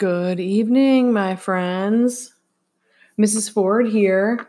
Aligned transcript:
Good 0.00 0.40
evening, 0.40 1.12
my 1.12 1.36
friends. 1.36 2.32
Mrs. 3.20 3.52
Ford 3.52 3.86
here. 3.86 4.46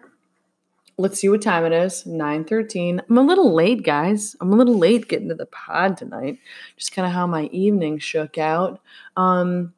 Let's 0.97 1.19
see 1.19 1.27
what 1.27 1.41
time 1.41 1.65
it 1.65 1.73
is. 1.73 2.05
9:13. 2.05 3.01
I'm 3.09 3.17
a 3.17 3.21
little 3.21 3.53
late, 3.53 3.83
guys. 3.83 4.33
I'm 4.39 4.53
a 4.53 4.55
little 4.55 4.77
late 4.77 5.09
getting 5.09 5.27
to 5.27 5.35
the 5.35 5.47
pod 5.47 5.97
tonight. 5.97 6.39
Just 6.77 6.93
kind 6.93 7.05
of 7.05 7.11
how 7.11 7.27
my 7.27 7.47
evening 7.47 7.99
shook 7.99 8.37
out. 8.37 8.79
Um 9.17 9.73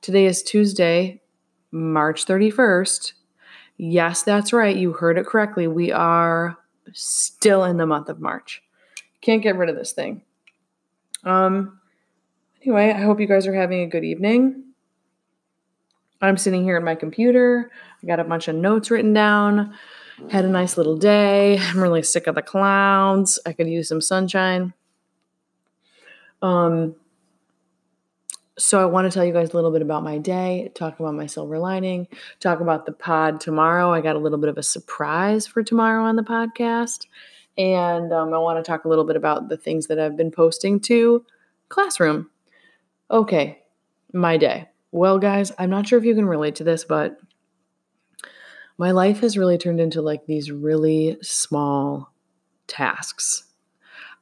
today 0.00 0.26
is 0.26 0.44
Tuesday, 0.44 1.20
March 1.72 2.24
31st. 2.24 3.14
Yes, 3.78 4.22
that's 4.22 4.52
right. 4.52 4.76
You 4.76 4.92
heard 4.92 5.18
it 5.18 5.26
correctly. 5.26 5.66
We 5.66 5.90
are 5.90 6.56
still 6.92 7.64
in 7.64 7.78
the 7.78 7.86
month 7.86 8.08
of 8.08 8.20
March. 8.20 8.62
Can't 9.22 9.42
get 9.42 9.56
rid 9.56 9.70
of 9.70 9.74
this 9.74 9.90
thing. 9.90 10.22
Um 11.24 11.80
anyway, 12.62 12.92
I 12.92 13.00
hope 13.00 13.18
you 13.18 13.26
guys 13.26 13.48
are 13.48 13.54
having 13.54 13.80
a 13.80 13.88
good 13.88 14.04
evening. 14.04 14.66
I'm 16.20 16.36
sitting 16.36 16.64
here 16.64 16.76
at 16.76 16.82
my 16.82 16.94
computer. 16.94 17.70
I 18.02 18.06
got 18.06 18.20
a 18.20 18.24
bunch 18.24 18.48
of 18.48 18.54
notes 18.54 18.90
written 18.90 19.12
down. 19.12 19.74
Had 20.30 20.44
a 20.44 20.48
nice 20.48 20.76
little 20.76 20.96
day. 20.96 21.58
I'm 21.58 21.80
really 21.80 22.02
sick 22.02 22.26
of 22.26 22.34
the 22.34 22.42
clouds. 22.42 23.38
I 23.46 23.52
could 23.52 23.68
use 23.68 23.88
some 23.88 24.00
sunshine. 24.00 24.74
Um, 26.42 26.94
so 28.58 28.80
I 28.80 28.84
want 28.84 29.10
to 29.10 29.14
tell 29.14 29.24
you 29.24 29.32
guys 29.32 29.50
a 29.50 29.56
little 29.56 29.70
bit 29.70 29.80
about 29.80 30.02
my 30.02 30.18
day, 30.18 30.70
talk 30.74 31.00
about 31.00 31.14
my 31.14 31.26
silver 31.26 31.58
lining, 31.58 32.06
talk 32.40 32.60
about 32.60 32.84
the 32.84 32.92
pod 32.92 33.40
tomorrow. 33.40 33.90
I 33.90 34.02
got 34.02 34.16
a 34.16 34.18
little 34.18 34.38
bit 34.38 34.50
of 34.50 34.58
a 34.58 34.62
surprise 34.62 35.46
for 35.46 35.62
tomorrow 35.62 36.04
on 36.04 36.16
the 36.16 36.22
podcast. 36.22 37.06
And 37.56 38.12
um, 38.12 38.34
I 38.34 38.38
want 38.38 38.62
to 38.62 38.68
talk 38.68 38.84
a 38.84 38.88
little 38.88 39.04
bit 39.04 39.16
about 39.16 39.48
the 39.48 39.56
things 39.56 39.86
that 39.86 39.98
I've 39.98 40.16
been 40.16 40.30
posting 40.30 40.80
to 40.80 41.24
Classroom. 41.68 42.28
Okay, 43.10 43.62
my 44.12 44.36
day. 44.36 44.68
Well, 44.92 45.18
guys, 45.18 45.52
I'm 45.58 45.70
not 45.70 45.86
sure 45.86 45.98
if 45.98 46.04
you 46.04 46.14
can 46.14 46.26
relate 46.26 46.56
to 46.56 46.64
this, 46.64 46.84
but 46.84 47.16
my 48.76 48.90
life 48.90 49.20
has 49.20 49.38
really 49.38 49.56
turned 49.56 49.80
into 49.80 50.02
like 50.02 50.26
these 50.26 50.50
really 50.50 51.16
small 51.22 52.12
tasks. 52.66 53.44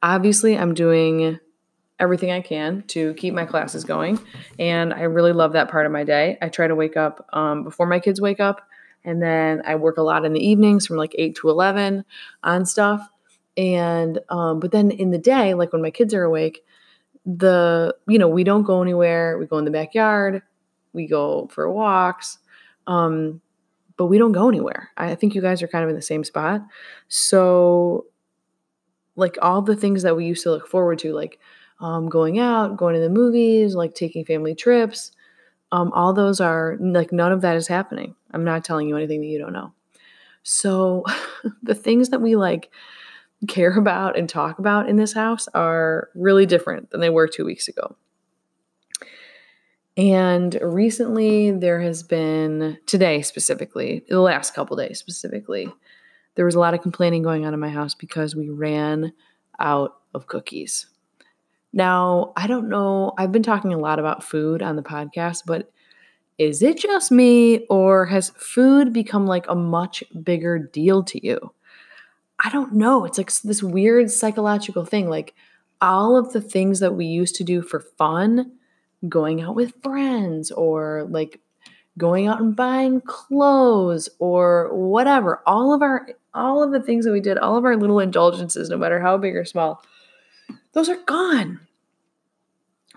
Obviously, 0.03 0.57
I'm 0.57 0.75
doing 0.75 1.39
everything 1.99 2.31
I 2.31 2.41
can 2.41 2.83
to 2.87 3.13
keep 3.15 3.33
my 3.33 3.45
classes 3.45 3.83
going, 3.83 4.19
and 4.59 4.93
I 4.93 5.03
really 5.03 5.33
love 5.33 5.53
that 5.53 5.71
part 5.71 5.87
of 5.87 5.91
my 5.91 6.03
day. 6.03 6.37
I 6.41 6.49
try 6.49 6.67
to 6.67 6.75
wake 6.75 6.95
up 6.95 7.27
um, 7.33 7.63
before 7.63 7.87
my 7.87 7.99
kids 7.99 8.21
wake 8.21 8.39
up, 8.39 8.61
and 9.03 9.21
then 9.21 9.63
I 9.65 9.75
work 9.75 9.97
a 9.97 10.03
lot 10.03 10.23
in 10.23 10.33
the 10.33 10.45
evenings 10.45 10.85
from 10.85 10.97
like 10.97 11.15
8 11.17 11.35
to 11.37 11.49
11 11.49 12.05
on 12.43 12.65
stuff. 12.65 13.09
And, 13.57 14.19
um, 14.29 14.59
but 14.59 14.71
then 14.71 14.91
in 14.91 15.09
the 15.09 15.17
day, 15.17 15.55
like 15.55 15.73
when 15.73 15.81
my 15.81 15.91
kids 15.91 16.13
are 16.13 16.23
awake, 16.23 16.63
the, 17.25 17.95
you 18.07 18.19
know, 18.19 18.27
we 18.27 18.43
don't 18.43 18.63
go 18.63 18.81
anywhere. 18.81 19.37
We 19.37 19.47
go 19.47 19.57
in 19.57 19.65
the 19.65 19.71
backyard 19.71 20.43
we 20.99 21.07
go 21.07 21.47
for 21.51 21.71
walks, 21.71 22.37
um, 22.87 23.41
but 23.97 24.07
we 24.07 24.17
don't 24.17 24.33
go 24.33 24.49
anywhere. 24.49 24.89
I 24.97 25.15
think 25.15 25.33
you 25.33 25.41
guys 25.41 25.63
are 25.63 25.67
kind 25.67 25.83
of 25.83 25.89
in 25.89 25.95
the 25.95 26.01
same 26.01 26.23
spot. 26.23 26.61
So, 27.07 28.05
like 29.15 29.37
all 29.41 29.61
the 29.61 29.75
things 29.75 30.03
that 30.03 30.15
we 30.15 30.25
used 30.25 30.43
to 30.43 30.51
look 30.51 30.67
forward 30.67 30.99
to, 30.99 31.13
like 31.13 31.39
um, 31.79 32.09
going 32.09 32.39
out, 32.39 32.77
going 32.77 32.95
to 32.95 33.01
the 33.01 33.09
movies, 33.09 33.75
like 33.75 33.93
taking 33.93 34.25
family 34.25 34.55
trips, 34.55 35.11
um, 35.71 35.91
all 35.93 36.13
those 36.13 36.41
are 36.41 36.77
like 36.79 37.11
none 37.11 37.31
of 37.31 37.41
that 37.41 37.55
is 37.55 37.67
happening. 37.67 38.15
I'm 38.31 38.43
not 38.43 38.65
telling 38.65 38.87
you 38.87 38.97
anything 38.97 39.21
that 39.21 39.27
you 39.27 39.39
don't 39.39 39.53
know. 39.53 39.73
So, 40.43 41.05
the 41.63 41.75
things 41.75 42.09
that 42.09 42.21
we 42.21 42.35
like 42.35 42.69
care 43.47 43.77
about 43.77 44.17
and 44.17 44.27
talk 44.27 44.59
about 44.59 44.89
in 44.89 44.97
this 44.97 45.13
house 45.13 45.47
are 45.53 46.09
really 46.13 46.45
different 46.45 46.89
than 46.91 46.99
they 46.99 47.09
were 47.09 47.27
two 47.27 47.45
weeks 47.45 47.67
ago. 47.69 47.95
And 49.97 50.57
recently, 50.61 51.51
there 51.51 51.81
has 51.81 52.03
been, 52.03 52.77
today 52.85 53.21
specifically, 53.21 54.05
the 54.07 54.21
last 54.21 54.53
couple 54.53 54.77
days 54.77 54.99
specifically, 54.99 55.67
there 56.35 56.45
was 56.45 56.55
a 56.55 56.59
lot 56.59 56.73
of 56.73 56.81
complaining 56.81 57.21
going 57.21 57.45
on 57.45 57.53
in 57.53 57.59
my 57.59 57.69
house 57.69 57.95
because 57.95 58.35
we 58.35 58.49
ran 58.49 59.11
out 59.59 59.97
of 60.13 60.27
cookies. 60.27 60.85
Now, 61.73 62.33
I 62.35 62.47
don't 62.47 62.69
know, 62.69 63.13
I've 63.17 63.31
been 63.31 63.43
talking 63.43 63.73
a 63.73 63.77
lot 63.77 63.99
about 63.99 64.23
food 64.23 64.61
on 64.61 64.75
the 64.75 64.81
podcast, 64.81 65.43
but 65.45 65.71
is 66.37 66.63
it 66.63 66.77
just 66.77 67.11
me 67.11 67.65
or 67.69 68.05
has 68.05 68.29
food 68.29 68.93
become 68.93 69.27
like 69.27 69.45
a 69.49 69.55
much 69.55 70.03
bigger 70.23 70.57
deal 70.57 71.03
to 71.03 71.25
you? 71.25 71.53
I 72.39 72.49
don't 72.49 72.73
know. 72.73 73.03
It's 73.03 73.17
like 73.17 73.31
this 73.41 73.61
weird 73.61 74.09
psychological 74.09 74.85
thing. 74.85 75.09
Like 75.09 75.35
all 75.81 76.15
of 76.15 76.31
the 76.31 76.41
things 76.41 76.79
that 76.79 76.95
we 76.95 77.05
used 77.05 77.35
to 77.35 77.43
do 77.43 77.61
for 77.61 77.81
fun 77.81 78.53
going 79.07 79.41
out 79.41 79.55
with 79.55 79.81
friends 79.81 80.51
or 80.51 81.07
like 81.09 81.39
going 81.97 82.27
out 82.27 82.41
and 82.41 82.55
buying 82.55 83.01
clothes 83.01 84.09
or 84.19 84.73
whatever. 84.73 85.41
All 85.45 85.73
of 85.73 85.81
our 85.81 86.07
all 86.33 86.63
of 86.63 86.71
the 86.71 86.81
things 86.81 87.05
that 87.05 87.11
we 87.11 87.19
did 87.19 87.37
all 87.37 87.57
of 87.57 87.65
our 87.65 87.75
little 87.75 87.99
indulgences 87.99 88.69
no 88.69 88.77
matter 88.77 88.99
how 88.99 89.17
big 89.17 89.35
or 89.35 89.45
small 89.45 89.83
those 90.73 90.89
are 90.89 91.01
gone. 91.05 91.59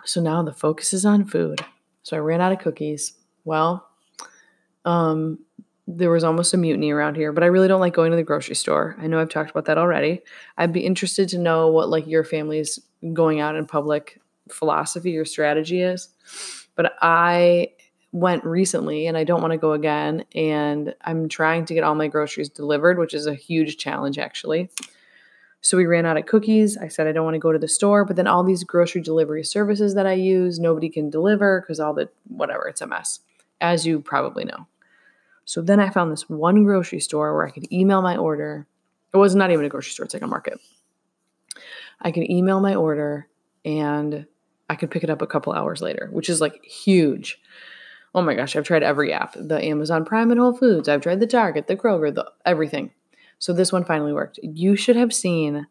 So 0.04 0.20
now 0.20 0.42
the 0.42 0.52
focus 0.52 0.92
is 0.92 1.06
on 1.06 1.24
food. 1.24 1.64
So 2.02 2.16
i 2.16 2.20
ran 2.20 2.40
out 2.40 2.52
of 2.52 2.58
cookies. 2.58 3.14
Well 3.44 3.88
um 4.84 5.38
there 5.86 6.10
was 6.10 6.24
almost 6.24 6.54
a 6.54 6.56
mutiny 6.56 6.90
around 6.90 7.16
here 7.16 7.32
but 7.32 7.42
i 7.42 7.46
really 7.46 7.68
don't 7.68 7.80
like 7.80 7.94
going 7.94 8.10
to 8.10 8.16
the 8.16 8.22
grocery 8.22 8.54
store. 8.54 8.96
I 8.98 9.06
know 9.06 9.20
i've 9.20 9.28
talked 9.28 9.50
about 9.50 9.66
that 9.66 9.78
already. 9.78 10.22
I'd 10.58 10.72
be 10.72 10.84
interested 10.84 11.28
to 11.30 11.38
know 11.38 11.68
what 11.68 11.88
like 11.88 12.06
your 12.06 12.24
family's 12.24 12.78
going 13.12 13.40
out 13.40 13.56
in 13.56 13.66
public 13.66 14.20
philosophy 14.52 15.16
or 15.16 15.24
strategy 15.24 15.80
is. 15.82 16.08
But 16.74 16.94
I 17.00 17.72
went 18.12 18.44
recently 18.44 19.06
and 19.06 19.16
I 19.16 19.24
don't 19.24 19.40
want 19.40 19.52
to 19.52 19.58
go 19.58 19.72
again. 19.72 20.24
And 20.34 20.94
I'm 21.02 21.28
trying 21.28 21.64
to 21.66 21.74
get 21.74 21.84
all 21.84 21.94
my 21.94 22.08
groceries 22.08 22.48
delivered, 22.48 22.98
which 22.98 23.14
is 23.14 23.26
a 23.26 23.34
huge 23.34 23.78
challenge 23.78 24.18
actually. 24.18 24.70
So 25.62 25.76
we 25.76 25.86
ran 25.86 26.06
out 26.06 26.16
of 26.16 26.26
cookies. 26.26 26.76
I 26.76 26.88
said 26.88 27.06
I 27.06 27.12
don't 27.12 27.24
want 27.24 27.36
to 27.36 27.40
go 27.40 27.52
to 27.52 27.58
the 27.58 27.68
store, 27.68 28.04
but 28.04 28.16
then 28.16 28.26
all 28.26 28.42
these 28.42 28.64
grocery 28.64 29.00
delivery 29.00 29.44
services 29.44 29.94
that 29.94 30.06
I 30.06 30.14
use, 30.14 30.58
nobody 30.58 30.88
can 30.88 31.08
deliver 31.08 31.60
because 31.60 31.78
all 31.78 31.94
the 31.94 32.10
whatever, 32.28 32.66
it's 32.66 32.80
a 32.80 32.86
mess, 32.86 33.20
as 33.60 33.86
you 33.86 34.00
probably 34.00 34.44
know. 34.44 34.66
So 35.44 35.62
then 35.62 35.78
I 35.78 35.90
found 35.90 36.10
this 36.10 36.28
one 36.28 36.64
grocery 36.64 37.00
store 37.00 37.32
where 37.34 37.46
I 37.46 37.50
could 37.50 37.72
email 37.72 38.02
my 38.02 38.16
order. 38.16 38.66
It 39.14 39.16
was 39.16 39.36
not 39.36 39.52
even 39.52 39.64
a 39.64 39.68
grocery 39.68 39.92
store, 39.92 40.04
it's 40.04 40.14
like 40.14 40.22
a 40.22 40.26
market. 40.26 40.58
I 42.00 42.10
could 42.10 42.28
email 42.28 42.60
my 42.60 42.74
order 42.74 43.28
and 43.64 44.26
I 44.72 44.74
could 44.74 44.90
pick 44.90 45.04
it 45.04 45.10
up 45.10 45.20
a 45.20 45.26
couple 45.26 45.52
hours 45.52 45.82
later, 45.82 46.08
which 46.12 46.30
is 46.30 46.40
like 46.40 46.64
huge. 46.64 47.38
Oh 48.14 48.22
my 48.22 48.34
gosh, 48.34 48.56
I've 48.56 48.64
tried 48.64 48.82
every 48.82 49.12
app 49.12 49.34
the 49.38 49.62
Amazon 49.62 50.06
Prime 50.06 50.30
and 50.30 50.40
Whole 50.40 50.56
Foods. 50.56 50.88
I've 50.88 51.02
tried 51.02 51.20
the 51.20 51.26
Target, 51.26 51.66
the 51.66 51.76
Kroger, 51.76 52.14
the 52.14 52.30
everything. 52.46 52.90
So 53.38 53.52
this 53.52 53.70
one 53.70 53.84
finally 53.84 54.14
worked. 54.14 54.40
You 54.42 54.74
should 54.74 54.96
have 54.96 55.12
seen 55.12 55.66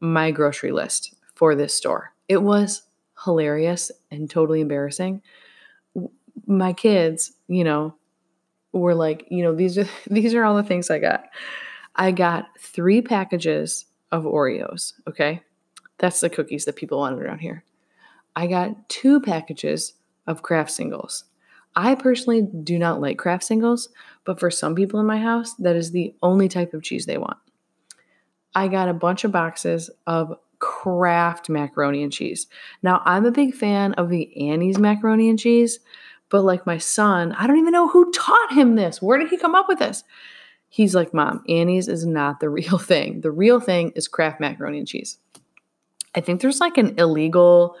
my 0.00 0.30
grocery 0.30 0.72
list 0.72 1.14
for 1.34 1.54
this 1.54 1.74
store. 1.74 2.14
It 2.26 2.42
was 2.42 2.84
hilarious 3.22 3.92
and 4.10 4.30
totally 4.30 4.62
embarrassing. 4.62 5.20
My 6.46 6.72
kids, 6.72 7.32
you 7.48 7.64
know, 7.64 7.96
were 8.72 8.94
like, 8.94 9.26
you 9.28 9.42
know, 9.42 9.54
these 9.54 9.76
are 9.76 9.88
these 10.06 10.32
are 10.32 10.42
all 10.42 10.56
the 10.56 10.62
things 10.62 10.88
I 10.88 11.00
got. 11.00 11.24
I 11.96 12.12
got 12.12 12.46
3 12.60 13.02
packages 13.02 13.84
of 14.10 14.24
Oreos, 14.24 14.94
okay? 15.06 15.42
That's 15.98 16.20
the 16.20 16.30
cookies 16.30 16.64
that 16.64 16.76
people 16.76 17.00
wanted 17.00 17.20
around 17.20 17.40
here. 17.40 17.62
I 18.38 18.46
got 18.46 18.88
two 18.88 19.20
packages 19.20 19.94
of 20.28 20.44
Kraft 20.44 20.70
singles. 20.70 21.24
I 21.74 21.96
personally 21.96 22.42
do 22.42 22.78
not 22.78 23.00
like 23.00 23.18
Kraft 23.18 23.42
singles, 23.42 23.88
but 24.24 24.38
for 24.38 24.48
some 24.48 24.76
people 24.76 25.00
in 25.00 25.06
my 25.06 25.18
house, 25.18 25.54
that 25.54 25.74
is 25.74 25.90
the 25.90 26.14
only 26.22 26.48
type 26.48 26.72
of 26.72 26.84
cheese 26.84 27.04
they 27.04 27.18
want. 27.18 27.36
I 28.54 28.68
got 28.68 28.88
a 28.88 28.94
bunch 28.94 29.24
of 29.24 29.32
boxes 29.32 29.90
of 30.06 30.38
Kraft 30.60 31.48
macaroni 31.48 32.00
and 32.04 32.12
cheese. 32.12 32.46
Now, 32.80 33.02
I'm 33.04 33.26
a 33.26 33.32
big 33.32 33.56
fan 33.56 33.94
of 33.94 34.08
the 34.08 34.48
Annie's 34.48 34.78
macaroni 34.78 35.28
and 35.28 35.38
cheese, 35.38 35.80
but 36.28 36.42
like 36.42 36.64
my 36.64 36.78
son, 36.78 37.32
I 37.32 37.48
don't 37.48 37.58
even 37.58 37.72
know 37.72 37.88
who 37.88 38.12
taught 38.12 38.52
him 38.52 38.76
this. 38.76 39.02
Where 39.02 39.18
did 39.18 39.30
he 39.30 39.36
come 39.36 39.56
up 39.56 39.66
with 39.66 39.80
this? 39.80 40.04
He's 40.68 40.94
like, 40.94 41.12
Mom, 41.12 41.42
Annie's 41.48 41.88
is 41.88 42.06
not 42.06 42.38
the 42.38 42.50
real 42.50 42.78
thing. 42.78 43.20
The 43.20 43.32
real 43.32 43.58
thing 43.58 43.90
is 43.96 44.06
Kraft 44.06 44.38
macaroni 44.38 44.78
and 44.78 44.86
cheese. 44.86 45.18
I 46.14 46.20
think 46.20 46.40
there's 46.40 46.60
like 46.60 46.78
an 46.78 46.94
illegal 47.00 47.76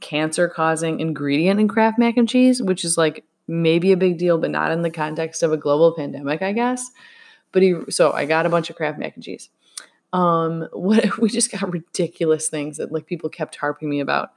cancer 0.00 0.48
causing 0.48 1.00
ingredient 1.00 1.58
in 1.58 1.68
Kraft 1.68 1.98
mac 1.98 2.16
and 2.16 2.28
cheese, 2.28 2.62
which 2.62 2.84
is 2.84 2.96
like 2.96 3.24
maybe 3.48 3.92
a 3.92 3.96
big 3.96 4.18
deal, 4.18 4.38
but 4.38 4.50
not 4.50 4.70
in 4.70 4.82
the 4.82 4.90
context 4.90 5.42
of 5.42 5.52
a 5.52 5.56
global 5.56 5.94
pandemic, 5.94 6.42
I 6.42 6.52
guess. 6.52 6.90
But 7.52 7.62
he, 7.62 7.74
so 7.88 8.12
I 8.12 8.24
got 8.26 8.46
a 8.46 8.48
bunch 8.48 8.70
of 8.70 8.76
Kraft 8.76 8.98
mac 8.98 9.16
and 9.16 9.24
cheese. 9.24 9.50
Um, 10.12 10.68
what 10.72 11.18
we 11.18 11.28
just 11.28 11.50
got 11.50 11.72
ridiculous 11.72 12.48
things 12.48 12.76
that 12.76 12.92
like 12.92 13.06
people 13.06 13.28
kept 13.28 13.56
harping 13.56 13.90
me 13.90 14.00
about. 14.00 14.32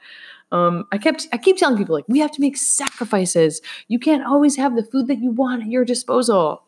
Um, 0.52 0.86
I 0.92 0.98
kept 0.98 1.28
I 1.32 1.38
keep 1.38 1.58
telling 1.58 1.78
people 1.78 1.96
like 1.96 2.08
we 2.08 2.20
have 2.20 2.32
to 2.32 2.42
make 2.42 2.58
sacrifices. 2.58 3.62
You 3.88 4.00
can't 4.00 4.26
always 4.26 4.56
have 4.56 4.76
the 4.76 4.84
food 4.84 5.08
that 5.08 5.20
you 5.20 5.32
want 5.32 5.64
at 5.64 5.70
your 5.70 5.86
disposal. 5.86 6.64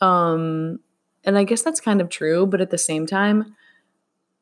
Um, 0.00 0.80
and 1.24 1.36
I 1.36 1.44
guess 1.44 1.62
that's 1.62 1.80
kind 1.80 2.00
of 2.00 2.08
true, 2.08 2.46
but 2.46 2.60
at 2.60 2.70
the 2.70 2.78
same 2.78 3.06
time, 3.06 3.54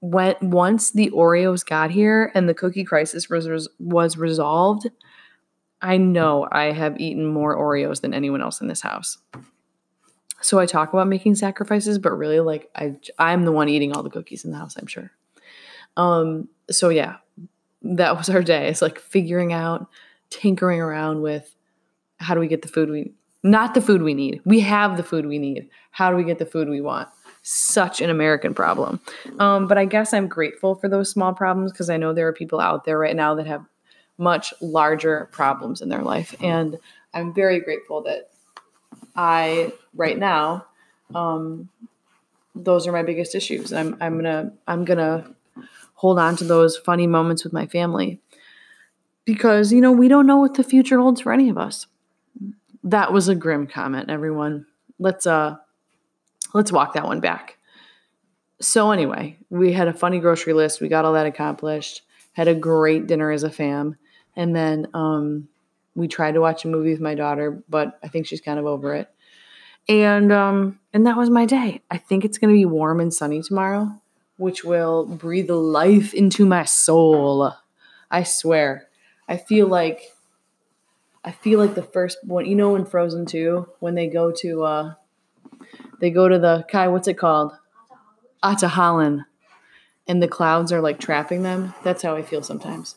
when 0.00 0.34
once 0.40 0.92
the 0.92 1.10
Oreos 1.10 1.66
got 1.66 1.90
here 1.90 2.30
and 2.34 2.48
the 2.48 2.54
cookie 2.54 2.84
crisis 2.84 3.28
was 3.28 3.68
was 3.78 4.16
resolved, 4.16 4.88
I 5.82 5.96
know 5.96 6.48
I 6.50 6.72
have 6.72 7.00
eaten 7.00 7.26
more 7.26 7.56
Oreos 7.56 8.00
than 8.00 8.14
anyone 8.14 8.42
else 8.42 8.60
in 8.60 8.68
this 8.68 8.80
house. 8.80 9.18
So 10.40 10.58
I 10.58 10.66
talk 10.66 10.92
about 10.92 11.08
making 11.08 11.34
sacrifices, 11.34 11.98
but 11.98 12.12
really 12.12 12.40
like 12.40 12.68
I 12.76 12.96
I'm 13.18 13.44
the 13.44 13.52
one 13.52 13.68
eating 13.68 13.92
all 13.92 14.02
the 14.02 14.10
cookies 14.10 14.44
in 14.44 14.52
the 14.52 14.58
house, 14.58 14.76
I'm 14.76 14.86
sure. 14.86 15.10
Um 15.96 16.48
so 16.70 16.90
yeah, 16.90 17.16
that 17.82 18.16
was 18.16 18.28
our 18.28 18.42
day. 18.42 18.68
It's 18.68 18.82
like 18.82 18.98
figuring 18.98 19.52
out, 19.52 19.88
tinkering 20.30 20.80
around 20.80 21.22
with 21.22 21.54
how 22.18 22.34
do 22.34 22.40
we 22.40 22.48
get 22.48 22.62
the 22.62 22.68
food 22.68 22.90
we 22.90 23.12
not 23.42 23.74
the 23.74 23.80
food 23.80 24.02
we 24.02 24.14
need. 24.14 24.40
We 24.44 24.60
have 24.60 24.96
the 24.96 25.02
food 25.02 25.26
we 25.26 25.38
need. 25.38 25.70
How 25.90 26.10
do 26.10 26.16
we 26.16 26.24
get 26.24 26.38
the 26.38 26.46
food 26.46 26.68
we 26.68 26.80
want? 26.80 27.08
Such 27.50 28.02
an 28.02 28.10
American 28.10 28.52
problem. 28.52 29.00
Um, 29.38 29.68
but 29.68 29.78
I 29.78 29.86
guess 29.86 30.12
I'm 30.12 30.28
grateful 30.28 30.74
for 30.74 30.86
those 30.86 31.10
small 31.10 31.32
problems 31.32 31.72
because 31.72 31.88
I 31.88 31.96
know 31.96 32.12
there 32.12 32.28
are 32.28 32.32
people 32.34 32.60
out 32.60 32.84
there 32.84 32.98
right 32.98 33.16
now 33.16 33.34
that 33.36 33.46
have 33.46 33.64
much 34.18 34.52
larger 34.60 35.30
problems 35.32 35.80
in 35.80 35.88
their 35.88 36.02
life. 36.02 36.34
And 36.42 36.76
I'm 37.14 37.32
very 37.32 37.60
grateful 37.60 38.02
that 38.02 38.28
I, 39.16 39.72
right 39.94 40.18
now, 40.18 40.66
um, 41.14 41.70
those 42.54 42.86
are 42.86 42.92
my 42.92 43.02
biggest 43.02 43.34
issues. 43.34 43.72
I'm, 43.72 43.96
I'm 43.98 44.16
gonna, 44.16 44.52
I'm 44.66 44.84
gonna 44.84 45.34
hold 45.94 46.18
on 46.18 46.36
to 46.36 46.44
those 46.44 46.76
funny 46.76 47.06
moments 47.06 47.44
with 47.44 47.54
my 47.54 47.66
family 47.66 48.20
because, 49.24 49.72
you 49.72 49.80
know, 49.80 49.92
we 49.92 50.08
don't 50.08 50.26
know 50.26 50.36
what 50.36 50.52
the 50.52 50.62
future 50.62 50.98
holds 50.98 51.22
for 51.22 51.32
any 51.32 51.48
of 51.48 51.56
us. 51.56 51.86
That 52.84 53.10
was 53.10 53.26
a 53.26 53.34
grim 53.34 53.66
comment, 53.66 54.10
everyone. 54.10 54.66
Let's, 54.98 55.26
uh, 55.26 55.56
let's 56.54 56.72
walk 56.72 56.94
that 56.94 57.04
one 57.06 57.20
back. 57.20 57.58
So 58.60 58.90
anyway, 58.90 59.38
we 59.50 59.72
had 59.72 59.88
a 59.88 59.92
funny 59.92 60.18
grocery 60.18 60.52
list. 60.52 60.80
We 60.80 60.88
got 60.88 61.04
all 61.04 61.12
that 61.12 61.26
accomplished. 61.26 62.02
Had 62.32 62.48
a 62.48 62.54
great 62.54 63.06
dinner 63.06 63.30
as 63.30 63.42
a 63.42 63.50
fam. 63.50 63.96
And 64.36 64.54
then 64.54 64.88
um, 64.94 65.48
we 65.94 66.08
tried 66.08 66.32
to 66.32 66.40
watch 66.40 66.64
a 66.64 66.68
movie 66.68 66.90
with 66.90 67.00
my 67.00 67.14
daughter, 67.14 67.62
but 67.68 67.98
I 68.02 68.08
think 68.08 68.26
she's 68.26 68.40
kind 68.40 68.58
of 68.58 68.66
over 68.66 68.94
it. 68.94 69.10
And 69.88 70.32
um, 70.32 70.78
and 70.92 71.06
that 71.06 71.16
was 71.16 71.30
my 71.30 71.46
day. 71.46 71.80
I 71.90 71.96
think 71.96 72.24
it's 72.24 72.38
going 72.38 72.52
to 72.52 72.58
be 72.58 72.66
warm 72.66 73.00
and 73.00 73.12
sunny 73.12 73.42
tomorrow, 73.42 74.00
which 74.36 74.62
will 74.62 75.06
breathe 75.06 75.50
life 75.50 76.12
into 76.12 76.44
my 76.44 76.64
soul. 76.64 77.54
I 78.10 78.22
swear. 78.22 78.88
I 79.28 79.38
feel 79.38 79.66
like 79.66 80.02
I 81.24 81.32
feel 81.32 81.58
like 81.58 81.74
the 81.74 81.82
first 81.82 82.18
one, 82.24 82.46
you 82.46 82.54
know, 82.54 82.76
in 82.76 82.84
Frozen 82.84 83.26
2, 83.26 83.66
when 83.80 83.94
they 83.94 84.08
go 84.08 84.30
to 84.30 84.62
uh 84.62 84.94
they 86.00 86.10
go 86.10 86.28
to 86.28 86.38
the 86.38 86.64
Kai, 86.70 86.88
what's 86.88 87.08
it 87.08 87.18
called? 87.18 87.52
Ahtohallan, 88.42 89.24
And 90.06 90.22
the 90.22 90.28
clouds 90.28 90.72
are 90.72 90.80
like 90.80 91.00
trapping 91.00 91.42
them. 91.42 91.74
That's 91.82 92.02
how 92.02 92.14
I 92.14 92.22
feel 92.22 92.42
sometimes. 92.42 92.94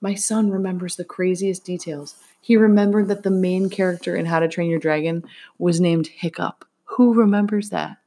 My 0.00 0.14
son 0.14 0.50
remembers 0.50 0.96
the 0.96 1.04
craziest 1.04 1.64
details. 1.64 2.16
He 2.40 2.56
remembered 2.56 3.06
that 3.08 3.22
the 3.22 3.30
main 3.30 3.70
character 3.70 4.16
in 4.16 4.26
How 4.26 4.40
to 4.40 4.48
Train 4.48 4.68
Your 4.68 4.80
Dragon 4.80 5.24
was 5.58 5.80
named 5.80 6.08
Hiccup. 6.08 6.64
Who 6.96 7.14
remembers 7.14 7.70
that? 7.70 7.98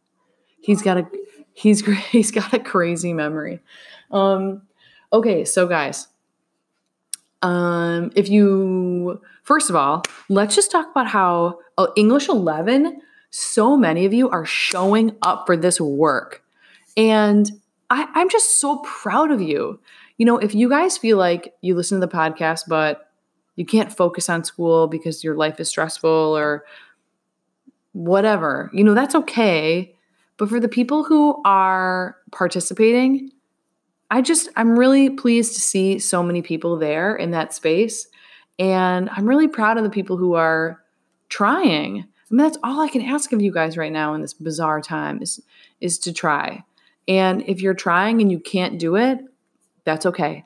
He's 0.60 0.82
got 0.82 0.98
a 0.98 1.08
he's 1.54 1.86
he's 2.12 2.32
got 2.32 2.54
a 2.54 2.60
crazy 2.60 3.14
memory. 3.14 3.62
Um, 4.12 4.64
okay, 5.14 5.46
so 5.46 5.68
guys, 5.68 6.08
um, 7.42 8.12
if 8.16 8.30
you 8.30 9.22
first 9.44 9.70
of 9.70 9.76
all, 9.78 10.04
let's 10.28 10.56
just 10.56 10.72
talk 10.72 10.92
about 10.92 11.08
how 11.08 11.60
uh, 11.78 11.88
English 11.96 12.28
11. 12.28 13.02
So 13.38 13.76
many 13.76 14.06
of 14.06 14.14
you 14.14 14.30
are 14.30 14.46
showing 14.46 15.16
up 15.22 15.46
for 15.46 15.58
this 15.58 15.82
work, 15.82 16.44
and 16.96 17.52
I, 17.90 18.08
I'm 18.14 18.30
just 18.30 18.60
so 18.60 18.78
proud 18.78 19.32
of 19.32 19.42
you 19.42 19.80
you 20.18 20.26
know, 20.26 20.38
if 20.38 20.56
you 20.56 20.70
guys 20.70 20.98
feel 20.98 21.18
like 21.18 21.54
you 21.62 21.76
listen 21.76 22.00
to 22.00 22.06
the 22.06 22.12
podcast, 22.12 22.64
but 22.68 23.10
you 23.56 23.66
can't 23.66 23.92
focus 23.92 24.30
on 24.30 24.44
school 24.44 24.88
because 24.88 25.24
your 25.24 25.36
life 25.36 25.60
is 25.60 25.70
stressful 25.70 26.10
or 26.10 26.66
whatever, 27.94 28.70
you 28.74 28.84
know, 28.84 28.94
that's 28.94 29.16
okay. 29.16 29.96
But 30.38 30.50
for 30.50 30.60
the 30.60 30.68
people 30.68 31.04
who 31.04 31.42
are 31.46 32.18
participating, 32.32 33.32
I 34.12 34.22
just, 34.22 34.50
I'm 34.56 34.78
really 34.78 35.10
pleased 35.10 35.56
to 35.56 35.62
see 35.62 36.00
so 36.00 36.22
many 36.22 36.42
people 36.42 36.78
there 36.78 37.16
in 37.16 37.32
that 37.32 37.54
space. 37.54 38.08
And 38.60 39.10
I'm 39.10 39.28
really 39.28 39.48
proud 39.48 39.78
of 39.78 39.84
the 39.84 39.90
people 39.90 40.18
who 40.18 40.34
are 40.34 40.82
trying. 41.30 42.06
I 42.31 42.33
mean, 42.33 42.44
that's 42.44 42.57
all 42.63 42.81
I 42.81 42.89
can 42.89 43.01
ask 43.01 43.31
of 43.33 43.42
you 43.42 43.51
guys 43.51 43.77
right 43.77 43.92
now 43.92 44.13
in 44.13 44.22
this 44.22 44.33
bizarre 44.33 44.81
time 44.81 45.22
is, 45.22 45.39
is 45.80 46.00
to 46.00 46.13
try. 46.13 46.63
And 47.07 47.44
if 47.48 47.62
you're 47.62 47.75
trying 47.75 48.22
and 48.22 48.31
you 48.31 48.39
can't 48.39 48.80
do 48.80 48.95
it, 48.95 49.19
that's 49.83 50.06
okay. 50.07 50.44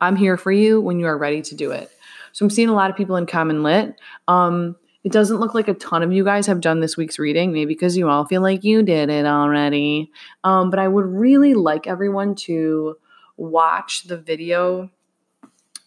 I'm 0.00 0.16
here 0.16 0.36
for 0.36 0.52
you 0.52 0.80
when 0.80 0.98
you 0.98 1.06
are 1.06 1.16
ready 1.16 1.40
to 1.42 1.54
do 1.54 1.70
it. 1.70 1.90
So 2.32 2.44
I'm 2.44 2.50
seeing 2.50 2.68
a 2.68 2.74
lot 2.74 2.90
of 2.90 2.96
people 2.96 3.16
in 3.16 3.26
Common 3.26 3.62
Lit. 3.62 3.94
Um, 4.28 4.76
it 5.04 5.12
doesn't 5.12 5.38
look 5.38 5.54
like 5.54 5.68
a 5.68 5.74
ton 5.74 6.02
of 6.02 6.12
you 6.12 6.24
guys 6.24 6.46
have 6.46 6.60
done 6.60 6.80
this 6.80 6.96
week's 6.96 7.18
reading, 7.18 7.52
maybe 7.52 7.74
because 7.74 7.96
you 7.96 8.08
all 8.08 8.24
feel 8.24 8.42
like 8.42 8.62
you 8.62 8.82
did 8.82 9.10
it 9.10 9.26
already. 9.26 10.10
Um, 10.44 10.70
but 10.70 10.78
I 10.78 10.86
would 10.86 11.06
really 11.06 11.54
like 11.54 11.86
everyone 11.86 12.34
to 12.36 12.96
watch 13.36 14.04
the 14.04 14.18
video 14.18 14.90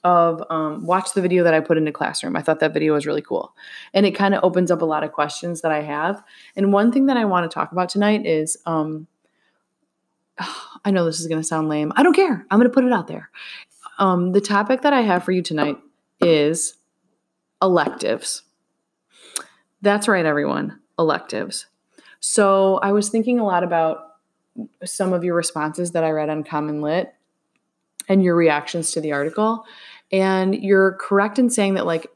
of 0.05 0.43
um, 0.51 0.85
watch 0.85 1.13
the 1.13 1.21
video 1.21 1.43
that 1.43 1.55
I 1.55 1.59
put 1.59 1.77
into 1.77 1.91
classroom. 1.91 2.35
I 2.35 2.41
thought 2.43 2.59
that 2.59 2.73
video 2.73 2.93
was 2.93 3.07
really 3.07 3.23
cool, 3.23 3.55
and 3.93 4.05
it 4.05 4.11
kind 4.11 4.35
of 4.35 4.43
opens 4.43 4.69
up 4.69 4.83
a 4.83 4.85
lot 4.85 5.03
of 5.03 5.11
questions 5.11 5.61
that 5.61 5.71
I 5.71 5.81
have. 5.81 6.23
And 6.55 6.71
one 6.71 6.91
thing 6.91 7.07
that 7.07 7.17
I 7.17 7.25
want 7.25 7.49
to 7.49 7.53
talk 7.53 7.71
about 7.71 7.89
tonight 7.89 8.25
is 8.25 8.55
um, 8.67 9.07
I 10.85 10.91
know 10.91 11.05
this 11.05 11.19
is 11.19 11.27
going 11.27 11.41
to 11.41 11.47
sound 11.47 11.67
lame. 11.67 11.91
I 11.95 12.03
don't 12.03 12.13
care. 12.13 12.45
I'm 12.49 12.59
going 12.59 12.69
to 12.69 12.73
put 12.73 12.85
it 12.85 12.93
out 12.93 13.07
there. 13.07 13.31
Um, 13.97 14.31
the 14.31 14.41
topic 14.41 14.83
that 14.83 14.93
I 14.93 15.01
have 15.01 15.23
for 15.23 15.31
you 15.31 15.41
tonight 15.41 15.77
is 16.21 16.75
electives. 17.61 18.43
That's 19.81 20.07
right, 20.07 20.25
everyone. 20.25 20.79
Electives. 20.99 21.65
So 22.19 22.77
I 22.77 22.91
was 22.91 23.09
thinking 23.09 23.39
a 23.39 23.45
lot 23.45 23.63
about 23.63 24.17
some 24.83 25.13
of 25.13 25.23
your 25.23 25.35
responses 25.35 25.91
that 25.91 26.03
I 26.03 26.11
read 26.11 26.29
on 26.29 26.43
Common 26.43 26.81
Lit 26.81 27.13
and 28.07 28.23
your 28.23 28.35
reactions 28.35 28.91
to 28.91 29.01
the 29.01 29.11
article. 29.11 29.65
And 30.11 30.55
you're 30.55 30.93
correct 30.93 31.39
in 31.39 31.49
saying 31.49 31.75
that, 31.75 31.85
like, 31.85 32.07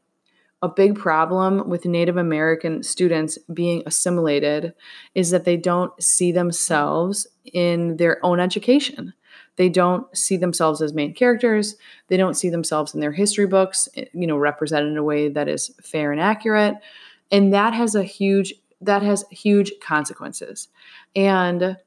a 0.62 0.68
big 0.68 0.96
problem 0.96 1.70
with 1.70 1.86
Native 1.86 2.18
American 2.18 2.84
students 2.84 3.38
being 3.54 3.82
assimilated 3.86 4.74
is 5.16 5.30
that 5.32 5.46
they 5.46 5.56
don't 5.56 5.92
see 6.04 6.32
themselves 6.32 7.28
in 7.54 7.96
their 7.98 8.24
own 8.26 8.40
education. 8.42 9.14
They 9.56 9.70
don't 9.70 10.06
see 10.16 10.38
themselves 10.38 10.82
as 10.82 10.94
main 10.94 11.14
characters. 11.14 11.76
They 12.08 12.18
don't 12.18 12.36
see 12.36 12.50
themselves 12.50 12.94
in 12.94 13.00
their 13.00 13.12
history 13.12 13.48
books, 13.48 13.88
eh, 13.96 14.06
you 14.14 14.28
know, 14.28 14.38
represented 14.38 14.92
in 14.92 14.98
a 14.98 15.04
way 15.04 15.30
that 15.30 15.48
is 15.48 15.74
fair 15.82 16.12
and 16.12 16.22
accurate. 16.22 16.76
And 17.32 17.54
that 17.54 17.74
has 17.74 17.96
a 17.96 18.04
huge 18.04 18.54
that 18.82 19.02
has 19.02 19.26
huge 19.30 19.74
consequences. 19.82 20.70
And 21.14 21.78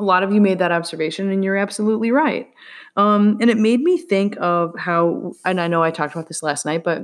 a 0.00 0.04
lot 0.04 0.22
of 0.22 0.32
you 0.32 0.40
made 0.40 0.58
that 0.58 0.72
observation, 0.72 1.30
and 1.30 1.44
you're 1.44 1.56
absolutely 1.56 2.10
right. 2.10 2.48
Um, 2.96 3.38
and 3.40 3.50
it 3.50 3.58
made 3.58 3.80
me 3.80 3.98
think 3.98 4.36
of 4.40 4.74
how, 4.78 5.32
and 5.44 5.60
I 5.60 5.68
know 5.68 5.82
I 5.82 5.90
talked 5.90 6.14
about 6.14 6.28
this 6.28 6.42
last 6.42 6.64
night, 6.64 6.82
but 6.82 7.02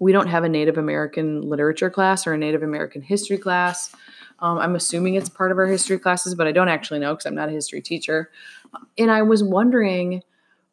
we 0.00 0.12
don't 0.12 0.26
have 0.26 0.44
a 0.44 0.48
Native 0.48 0.76
American 0.76 1.42
literature 1.42 1.90
class 1.90 2.26
or 2.26 2.34
a 2.34 2.38
Native 2.38 2.62
American 2.62 3.00
history 3.00 3.38
class. 3.38 3.94
Um, 4.40 4.58
I'm 4.58 4.74
assuming 4.74 5.14
it's 5.14 5.28
part 5.28 5.52
of 5.52 5.58
our 5.58 5.66
history 5.66 5.98
classes, 5.98 6.34
but 6.34 6.46
I 6.46 6.52
don't 6.52 6.68
actually 6.68 6.98
know 6.98 7.14
because 7.14 7.26
I'm 7.26 7.34
not 7.34 7.48
a 7.48 7.52
history 7.52 7.80
teacher. 7.80 8.30
And 8.98 9.10
I 9.10 9.22
was 9.22 9.42
wondering 9.42 10.22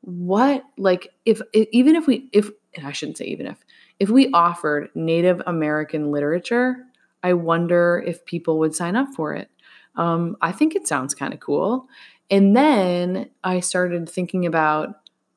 what, 0.02 0.64
like, 0.78 1.14
if, 1.26 1.42
if 1.54 1.68
even 1.72 1.96
if 1.96 2.08
we, 2.08 2.28
if, 2.34 2.50
I 2.84 2.92
shouldn't 2.92 3.18
say 3.18 3.26
even 3.26 3.46
if, 3.46 3.64
if 4.00 4.10
we 4.10 4.32
offered 4.32 4.90
Native 4.96 5.42
American 5.46 6.12
literature, 6.12 6.78
I 7.22 7.34
wonder 7.34 8.04
if 8.06 8.26
people 8.26 8.58
would 8.60 8.74
sign 8.74 8.96
up 8.96 9.10
for 9.16 9.36
it. 9.36 9.50
Um, 9.96 10.38
I 10.42 10.52
think 10.52 10.76
it 10.76 10.88
sounds 10.88 11.14
kind 11.14 11.34
of 11.34 11.40
cool. 11.40 11.88
And 12.30 12.56
then 12.56 13.30
I 13.44 13.60
started 13.60 14.10
thinking 14.10 14.46
about 14.46 14.96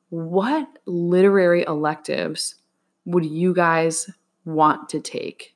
what 0.09 0.67
literary 0.85 1.63
electives 1.63 2.55
would 3.05 3.25
you 3.25 3.53
guys 3.53 4.09
want 4.45 4.89
to 4.89 4.99
take? 4.99 5.55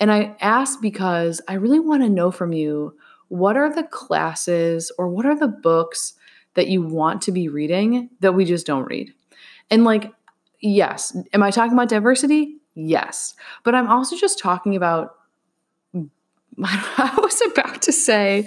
And 0.00 0.12
I 0.12 0.36
ask 0.40 0.80
because 0.80 1.40
I 1.48 1.54
really 1.54 1.80
want 1.80 2.02
to 2.02 2.08
know 2.08 2.30
from 2.30 2.52
you 2.52 2.96
what 3.28 3.56
are 3.56 3.74
the 3.74 3.82
classes 3.82 4.92
or 4.98 5.08
what 5.08 5.26
are 5.26 5.36
the 5.36 5.48
books 5.48 6.14
that 6.54 6.68
you 6.68 6.82
want 6.82 7.22
to 7.22 7.32
be 7.32 7.48
reading 7.48 8.10
that 8.20 8.32
we 8.32 8.44
just 8.44 8.66
don't 8.66 8.86
read? 8.86 9.12
And 9.70 9.84
like, 9.84 10.12
yes, 10.60 11.16
am 11.32 11.42
I 11.42 11.50
talking 11.50 11.72
about 11.72 11.88
diversity? 11.88 12.56
Yes. 12.74 13.34
But 13.64 13.74
I'm 13.74 13.88
also 13.88 14.16
just 14.16 14.38
talking 14.38 14.76
about 14.76 15.16
I 16.64 17.16
was 17.22 17.40
about 17.42 17.82
to 17.82 17.92
say, 17.92 18.44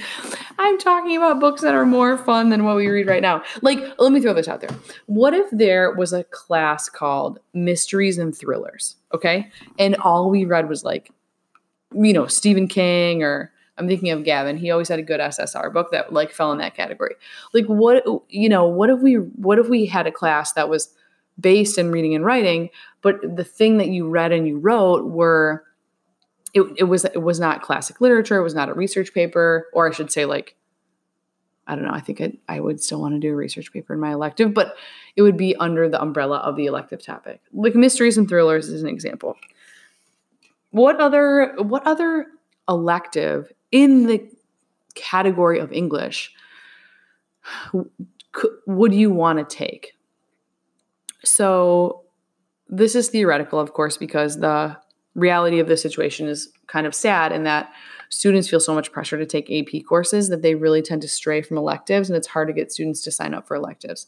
I'm 0.60 0.78
talking 0.78 1.16
about 1.16 1.40
books 1.40 1.62
that 1.62 1.74
are 1.74 1.86
more 1.86 2.18
fun 2.18 2.50
than 2.50 2.66
what 2.66 2.76
we 2.76 2.88
read 2.88 3.08
right 3.08 3.22
now. 3.22 3.42
Like, 3.62 3.80
let 4.00 4.12
me 4.12 4.20
throw 4.20 4.34
this 4.34 4.50
out 4.50 4.60
there. 4.60 4.76
What 5.06 5.34
if 5.34 5.48
there 5.52 5.94
was 5.94 6.12
a 6.12 6.26
class 6.26 6.90
called 6.90 7.40
Mysteries 7.54 8.18
and 8.18 8.38
Thrillers? 8.38 8.98
Okay. 9.14 9.50
And 9.80 9.96
all 9.98 10.30
we 10.30 10.44
read 10.44 10.68
was 10.68 10.84
like, 10.84 11.12
you 11.94 12.12
know, 12.12 12.28
Stephen 12.28 12.68
King 12.68 13.24
or 13.24 13.52
I'm 13.78 13.88
thinking 13.88 14.12
of 14.12 14.26
Gavin. 14.26 14.58
He 14.58 14.72
always 14.72 14.90
had 14.90 15.00
a 15.00 15.04
good 15.04 15.22
SSR 15.22 15.72
book 15.72 15.92
that 15.92 16.12
like 16.12 16.32
fell 16.32 16.52
in 16.52 16.58
that 16.58 16.76
category. 16.76 17.16
Like, 17.54 17.66
what, 17.68 18.04
you 18.28 18.50
know, 18.50 18.66
what 18.66 18.90
if 18.90 19.00
we, 19.00 19.16
what 19.16 19.58
if 19.58 19.70
we 19.70 19.86
had 19.86 20.06
a 20.06 20.12
class 20.12 20.52
that 20.54 20.68
was 20.68 20.94
based 21.40 21.78
in 21.78 21.92
reading 21.92 22.14
and 22.14 22.26
writing, 22.26 22.70
but 23.02 23.16
the 23.22 23.46
thing 23.46 23.78
that 23.78 23.88
you 23.88 24.10
read 24.10 24.34
and 24.34 24.48
you 24.48 24.60
wrote 24.60 25.06
were 25.06 25.64
it, 26.54 26.64
it 26.78 26.84
was 26.84 27.06
it 27.06 27.22
was 27.22 27.40
not 27.40 27.62
classic 27.62 28.02
literature, 28.02 28.38
it 28.38 28.44
was 28.44 28.56
not 28.56 28.70
a 28.70 28.74
research 28.74 29.14
paper, 29.14 29.68
or 29.74 29.88
I 29.88 29.92
should 29.92 30.12
say 30.12 30.26
like 30.26 30.56
I 31.68 31.76
don't 31.76 31.86
know, 31.86 31.94
I 31.94 32.00
think 32.00 32.20
I, 32.20 32.34
I 32.50 32.60
would 32.60 32.82
still 32.82 33.00
want 33.00 33.14
to 33.14 33.20
do 33.20 33.32
a 33.32 33.36
research 33.36 33.72
paper 33.72 33.94
in 33.94 34.00
my 34.00 34.12
elective, 34.12 34.54
but 34.54 34.76
it 35.16 35.22
would 35.22 35.38
be 35.38 35.56
under 35.56 35.88
the 35.88 36.02
umbrella 36.02 36.40
of 36.40 36.56
the 36.56 36.66
elective 36.66 37.02
topic. 37.02 37.40
Like 37.54 37.76
mysteries 37.76 38.18
and 38.18 38.28
thrillers 38.28 38.68
is 38.68 38.82
an 38.82 38.90
example. 38.90 39.38
What 40.72 41.00
other 41.00 41.56
what 41.58 41.86
other 41.86 42.28
elective 42.68 43.52
in 43.72 44.08
the 44.08 44.28
category 44.96 45.60
of 45.60 45.72
English 45.72 46.34
would 48.68 48.94
you 48.94 49.12
want 49.12 49.40
to 49.40 49.56
take? 49.56 49.94
So, 51.24 52.04
this 52.68 52.96
is 52.96 53.10
theoretical, 53.10 53.60
of 53.60 53.74
course, 53.74 53.98
because 53.98 54.40
the 54.40 54.78
reality 55.16 55.60
of 55.60 55.68
the 55.68 55.78
situation 55.78 56.28
is 56.28 56.50
kind 56.68 56.88
of 56.88 56.96
sad 56.96 57.32
in 57.32 57.44
that 57.44 57.72
students 58.10 58.50
feel 58.50 58.60
so 58.60 58.74
much 58.74 58.92
pressure 58.92 59.18
to 59.18 59.26
take 59.26 59.52
AP 59.52 59.84
courses 59.88 60.30
that 60.30 60.42
they 60.42 60.56
really 60.56 60.82
tend 60.82 61.02
to 61.02 61.08
stray 61.08 61.42
from 61.42 61.58
electives, 61.58 62.10
and 62.10 62.18
it's 62.18 62.28
hard 62.28 62.48
to 62.48 62.54
get 62.54 62.72
students 62.72 63.02
to 63.02 63.12
sign 63.12 63.34
up 63.34 63.48
for 63.48 63.56
electives, 63.56 64.08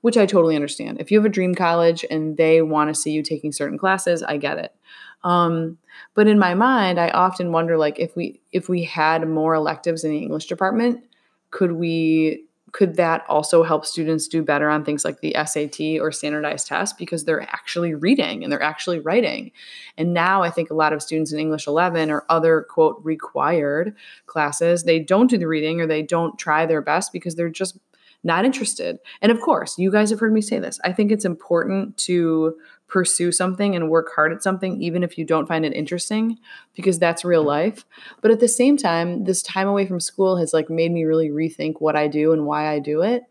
which 0.00 0.16
I 0.16 0.26
totally 0.26 0.56
understand. 0.56 1.00
If 1.00 1.10
you 1.10 1.18
have 1.18 1.26
a 1.26 1.30
dream 1.30 1.54
college 1.54 2.04
and 2.10 2.36
they 2.36 2.62
want 2.62 2.94
to 2.94 3.00
see 3.00 3.10
you 3.10 3.22
taking 3.22 3.52
certain 3.52 3.78
classes, 3.78 4.22
I 4.22 4.36
get 4.36 4.58
it. 4.58 4.74
Um, 5.22 5.78
but 6.14 6.26
in 6.26 6.38
my 6.38 6.54
mind, 6.54 6.98
I 6.98 7.10
often 7.10 7.52
wonder 7.52 7.76
like 7.76 7.98
if 7.98 8.16
we 8.16 8.40
if 8.52 8.68
we 8.68 8.84
had 8.84 9.28
more 9.28 9.54
electives 9.54 10.04
in 10.04 10.10
the 10.10 10.18
English 10.18 10.46
department, 10.46 11.04
could 11.50 11.72
we 11.72 12.46
could 12.72 12.96
that 12.96 13.24
also 13.28 13.62
help 13.62 13.84
students 13.84 14.28
do 14.28 14.42
better 14.42 14.68
on 14.68 14.84
things 14.84 15.04
like 15.04 15.20
the 15.20 15.34
SAT 15.44 16.00
or 16.00 16.12
standardized 16.12 16.66
tests 16.66 16.96
because 16.96 17.24
they're 17.24 17.42
actually 17.42 17.94
reading 17.94 18.42
and 18.42 18.52
they're 18.52 18.62
actually 18.62 19.00
writing? 19.00 19.50
And 19.96 20.14
now 20.14 20.42
I 20.42 20.50
think 20.50 20.70
a 20.70 20.74
lot 20.74 20.92
of 20.92 21.02
students 21.02 21.32
in 21.32 21.38
English 21.38 21.66
11 21.66 22.10
or 22.10 22.24
other 22.28 22.66
quote 22.68 23.00
required 23.02 23.94
classes, 24.26 24.84
they 24.84 24.98
don't 24.98 25.30
do 25.30 25.38
the 25.38 25.48
reading 25.48 25.80
or 25.80 25.86
they 25.86 26.02
don't 26.02 26.38
try 26.38 26.66
their 26.66 26.82
best 26.82 27.12
because 27.12 27.34
they're 27.34 27.48
just 27.48 27.78
not 28.22 28.44
interested. 28.44 28.98
And 29.22 29.32
of 29.32 29.40
course, 29.40 29.78
you 29.78 29.90
guys 29.90 30.10
have 30.10 30.20
heard 30.20 30.32
me 30.32 30.40
say 30.42 30.58
this. 30.58 30.78
I 30.84 30.92
think 30.92 31.10
it's 31.10 31.24
important 31.24 31.96
to 31.98 32.56
pursue 32.90 33.32
something 33.32 33.74
and 33.74 33.88
work 33.88 34.10
hard 34.14 34.32
at 34.32 34.42
something, 34.42 34.82
even 34.82 35.02
if 35.02 35.16
you 35.16 35.24
don't 35.24 35.46
find 35.46 35.64
it 35.64 35.72
interesting, 35.72 36.38
because 36.74 36.98
that's 36.98 37.24
real 37.24 37.44
life. 37.44 37.84
But 38.20 38.30
at 38.30 38.40
the 38.40 38.48
same 38.48 38.76
time, 38.76 39.24
this 39.24 39.42
time 39.42 39.68
away 39.68 39.86
from 39.86 40.00
school 40.00 40.36
has 40.36 40.52
like 40.52 40.68
made 40.68 40.92
me 40.92 41.04
really 41.04 41.30
rethink 41.30 41.74
what 41.78 41.96
I 41.96 42.08
do 42.08 42.32
and 42.32 42.44
why 42.44 42.68
I 42.68 42.80
do 42.80 43.02
it. 43.02 43.22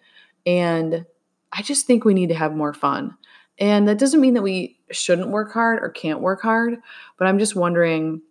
And 0.45 1.05
I 1.51 1.61
just 1.61 1.85
think 1.85 2.05
we 2.05 2.13
need 2.13 2.29
to 2.29 2.35
have 2.35 2.55
more 2.55 2.73
fun. 2.73 3.15
And 3.59 3.87
that 3.87 3.99
doesn't 3.99 4.21
mean 4.21 4.35
that 4.35 4.41
we 4.41 4.79
shouldn't 4.91 5.29
work 5.29 5.51
hard 5.51 5.83
or 5.83 5.89
can't 5.89 6.21
work 6.21 6.41
hard, 6.41 6.77
but 7.17 7.27
I'm 7.27 7.39
just 7.39 7.55
wondering 7.55 8.21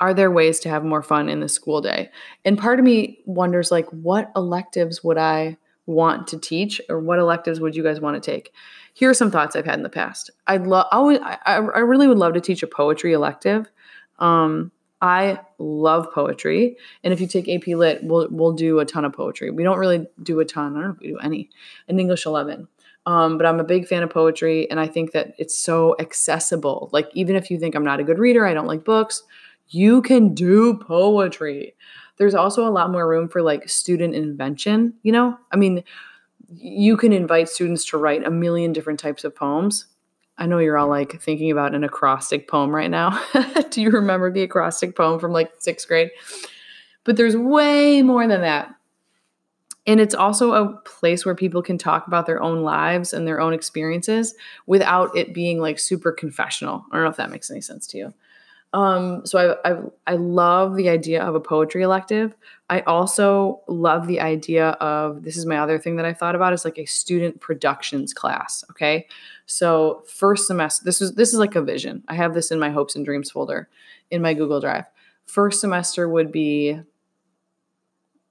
are 0.00 0.14
there 0.14 0.30
ways 0.30 0.58
to 0.60 0.70
have 0.70 0.82
more 0.82 1.02
fun 1.02 1.28
in 1.28 1.40
the 1.40 1.48
school 1.48 1.82
day? 1.82 2.10
And 2.46 2.58
part 2.58 2.78
of 2.78 2.84
me 2.86 3.18
wonders 3.26 3.70
like 3.70 3.86
what 3.90 4.32
electives 4.34 5.04
would 5.04 5.18
I 5.18 5.58
want 5.86 6.26
to 6.28 6.38
teach 6.38 6.80
or 6.88 7.00
what 7.00 7.18
electives 7.18 7.60
would 7.60 7.74
you 7.74 7.82
guys 7.82 8.00
want 8.00 8.22
to 8.22 8.30
take? 8.30 8.52
Here 8.94 9.10
are 9.10 9.14
some 9.14 9.30
thoughts 9.30 9.56
I've 9.56 9.64
had 9.64 9.78
in 9.78 9.82
the 9.82 9.88
past. 9.88 10.30
I'd 10.46 10.66
love 10.66 10.86
I, 10.90 11.38
I 11.46 11.56
really 11.56 12.06
would 12.06 12.18
love 12.18 12.34
to 12.34 12.40
teach 12.40 12.62
a 12.62 12.66
poetry 12.66 13.12
elective. 13.12 13.70
Um, 14.18 14.72
I 15.02 15.40
love 15.58 16.12
poetry, 16.12 16.76
and 17.02 17.12
if 17.12 17.20
you 17.22 17.26
take 17.26 17.48
AP 17.48 17.68
Lit, 17.68 18.00
we'll 18.02 18.28
we'll 18.30 18.52
do 18.52 18.80
a 18.80 18.84
ton 18.84 19.06
of 19.06 19.14
poetry. 19.14 19.50
We 19.50 19.62
don't 19.62 19.78
really 19.78 20.06
do 20.22 20.40
a 20.40 20.44
ton. 20.44 20.76
I 20.76 20.80
don't 20.80 20.88
know 20.88 20.94
if 20.94 21.00
we 21.00 21.08
do 21.08 21.18
any 21.18 21.48
in 21.88 21.98
English 21.98 22.26
11. 22.26 22.68
Um, 23.06 23.38
but 23.38 23.46
I'm 23.46 23.58
a 23.58 23.64
big 23.64 23.86
fan 23.86 24.02
of 24.02 24.10
poetry, 24.10 24.70
and 24.70 24.78
I 24.78 24.86
think 24.86 25.12
that 25.12 25.34
it's 25.38 25.56
so 25.56 25.96
accessible. 25.98 26.90
Like 26.92 27.08
even 27.14 27.34
if 27.34 27.50
you 27.50 27.58
think 27.58 27.74
I'm 27.74 27.84
not 27.84 27.98
a 27.98 28.04
good 28.04 28.18
reader, 28.18 28.44
I 28.44 28.52
don't 28.52 28.66
like 28.66 28.84
books, 28.84 29.22
you 29.68 30.02
can 30.02 30.34
do 30.34 30.74
poetry. 30.74 31.74
There's 32.20 32.34
also 32.34 32.68
a 32.68 32.70
lot 32.70 32.90
more 32.90 33.08
room 33.08 33.30
for 33.30 33.40
like 33.40 33.66
student 33.66 34.14
invention, 34.14 34.92
you 35.02 35.10
know? 35.10 35.38
I 35.52 35.56
mean, 35.56 35.82
you 36.52 36.98
can 36.98 37.14
invite 37.14 37.48
students 37.48 37.82
to 37.86 37.96
write 37.96 38.26
a 38.26 38.30
million 38.30 38.74
different 38.74 39.00
types 39.00 39.24
of 39.24 39.34
poems. 39.34 39.86
I 40.36 40.44
know 40.44 40.58
you're 40.58 40.76
all 40.76 40.90
like 40.90 41.18
thinking 41.22 41.50
about 41.50 41.74
an 41.74 41.82
acrostic 41.82 42.46
poem 42.46 42.74
right 42.74 42.90
now. 42.90 43.18
do 43.70 43.80
you 43.80 43.88
remember 43.88 44.30
the 44.30 44.42
acrostic 44.42 44.94
poem 44.94 45.18
from 45.18 45.32
like 45.32 45.50
sixth 45.60 45.88
grade? 45.88 46.10
But 47.04 47.16
there's 47.16 47.38
way 47.38 48.02
more 48.02 48.28
than 48.28 48.42
that. 48.42 48.74
And 49.86 49.98
it's 49.98 50.14
also 50.14 50.52
a 50.52 50.76
place 50.82 51.24
where 51.24 51.34
people 51.34 51.62
can 51.62 51.78
talk 51.78 52.06
about 52.06 52.26
their 52.26 52.42
own 52.42 52.60
lives 52.60 53.14
and 53.14 53.26
their 53.26 53.40
own 53.40 53.54
experiences 53.54 54.34
without 54.66 55.16
it 55.16 55.32
being 55.32 55.58
like 55.58 55.78
super 55.78 56.12
confessional. 56.12 56.84
I 56.92 56.96
don't 56.96 57.04
know 57.04 57.10
if 57.10 57.16
that 57.16 57.30
makes 57.30 57.50
any 57.50 57.62
sense 57.62 57.86
to 57.86 57.96
you. 57.96 58.14
Um, 58.72 59.26
so 59.26 59.58
I, 59.64 59.70
I 59.70 59.78
I 60.06 60.14
love 60.14 60.76
the 60.76 60.88
idea 60.88 61.22
of 61.22 61.34
a 61.34 61.40
poetry 61.40 61.82
elective. 61.82 62.36
I 62.68 62.80
also 62.82 63.62
love 63.66 64.06
the 64.06 64.20
idea 64.20 64.70
of 64.80 65.24
this 65.24 65.36
is 65.36 65.44
my 65.44 65.58
other 65.58 65.78
thing 65.78 65.96
that 65.96 66.04
I 66.04 66.14
thought 66.14 66.36
about 66.36 66.52
is 66.52 66.64
like 66.64 66.78
a 66.78 66.84
student 66.84 67.40
productions 67.40 68.14
class. 68.14 68.62
Okay, 68.70 69.08
so 69.46 70.04
first 70.06 70.46
semester 70.46 70.84
this 70.84 71.02
is 71.02 71.14
this 71.14 71.32
is 71.32 71.38
like 71.40 71.56
a 71.56 71.62
vision. 71.62 72.04
I 72.06 72.14
have 72.14 72.32
this 72.32 72.52
in 72.52 72.60
my 72.60 72.70
hopes 72.70 72.94
and 72.94 73.04
dreams 73.04 73.30
folder 73.30 73.68
in 74.10 74.22
my 74.22 74.34
Google 74.34 74.60
Drive. 74.60 74.84
First 75.26 75.60
semester 75.60 76.08
would 76.08 76.30
be 76.30 76.80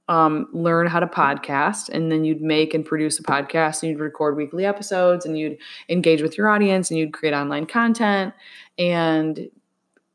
um, 0.10 0.48
learn 0.52 0.88
how 0.88 1.00
to 1.00 1.08
podcast 1.08 1.88
and 1.90 2.12
then 2.12 2.24
you'd 2.26 2.42
make 2.42 2.74
and 2.74 2.84
produce 2.84 3.20
a 3.20 3.24
podcast 3.24 3.84
and 3.84 3.92
you'd 3.92 4.00
record 4.00 4.36
weekly 4.36 4.66
episodes 4.66 5.24
and 5.24 5.38
you'd 5.38 5.58
engage 5.88 6.24
with 6.24 6.36
your 6.36 6.50
audience 6.50 6.90
and 6.90 6.98
you'd 6.98 7.14
create 7.14 7.34
online 7.34 7.68
content 7.68 8.34
and 8.80 9.50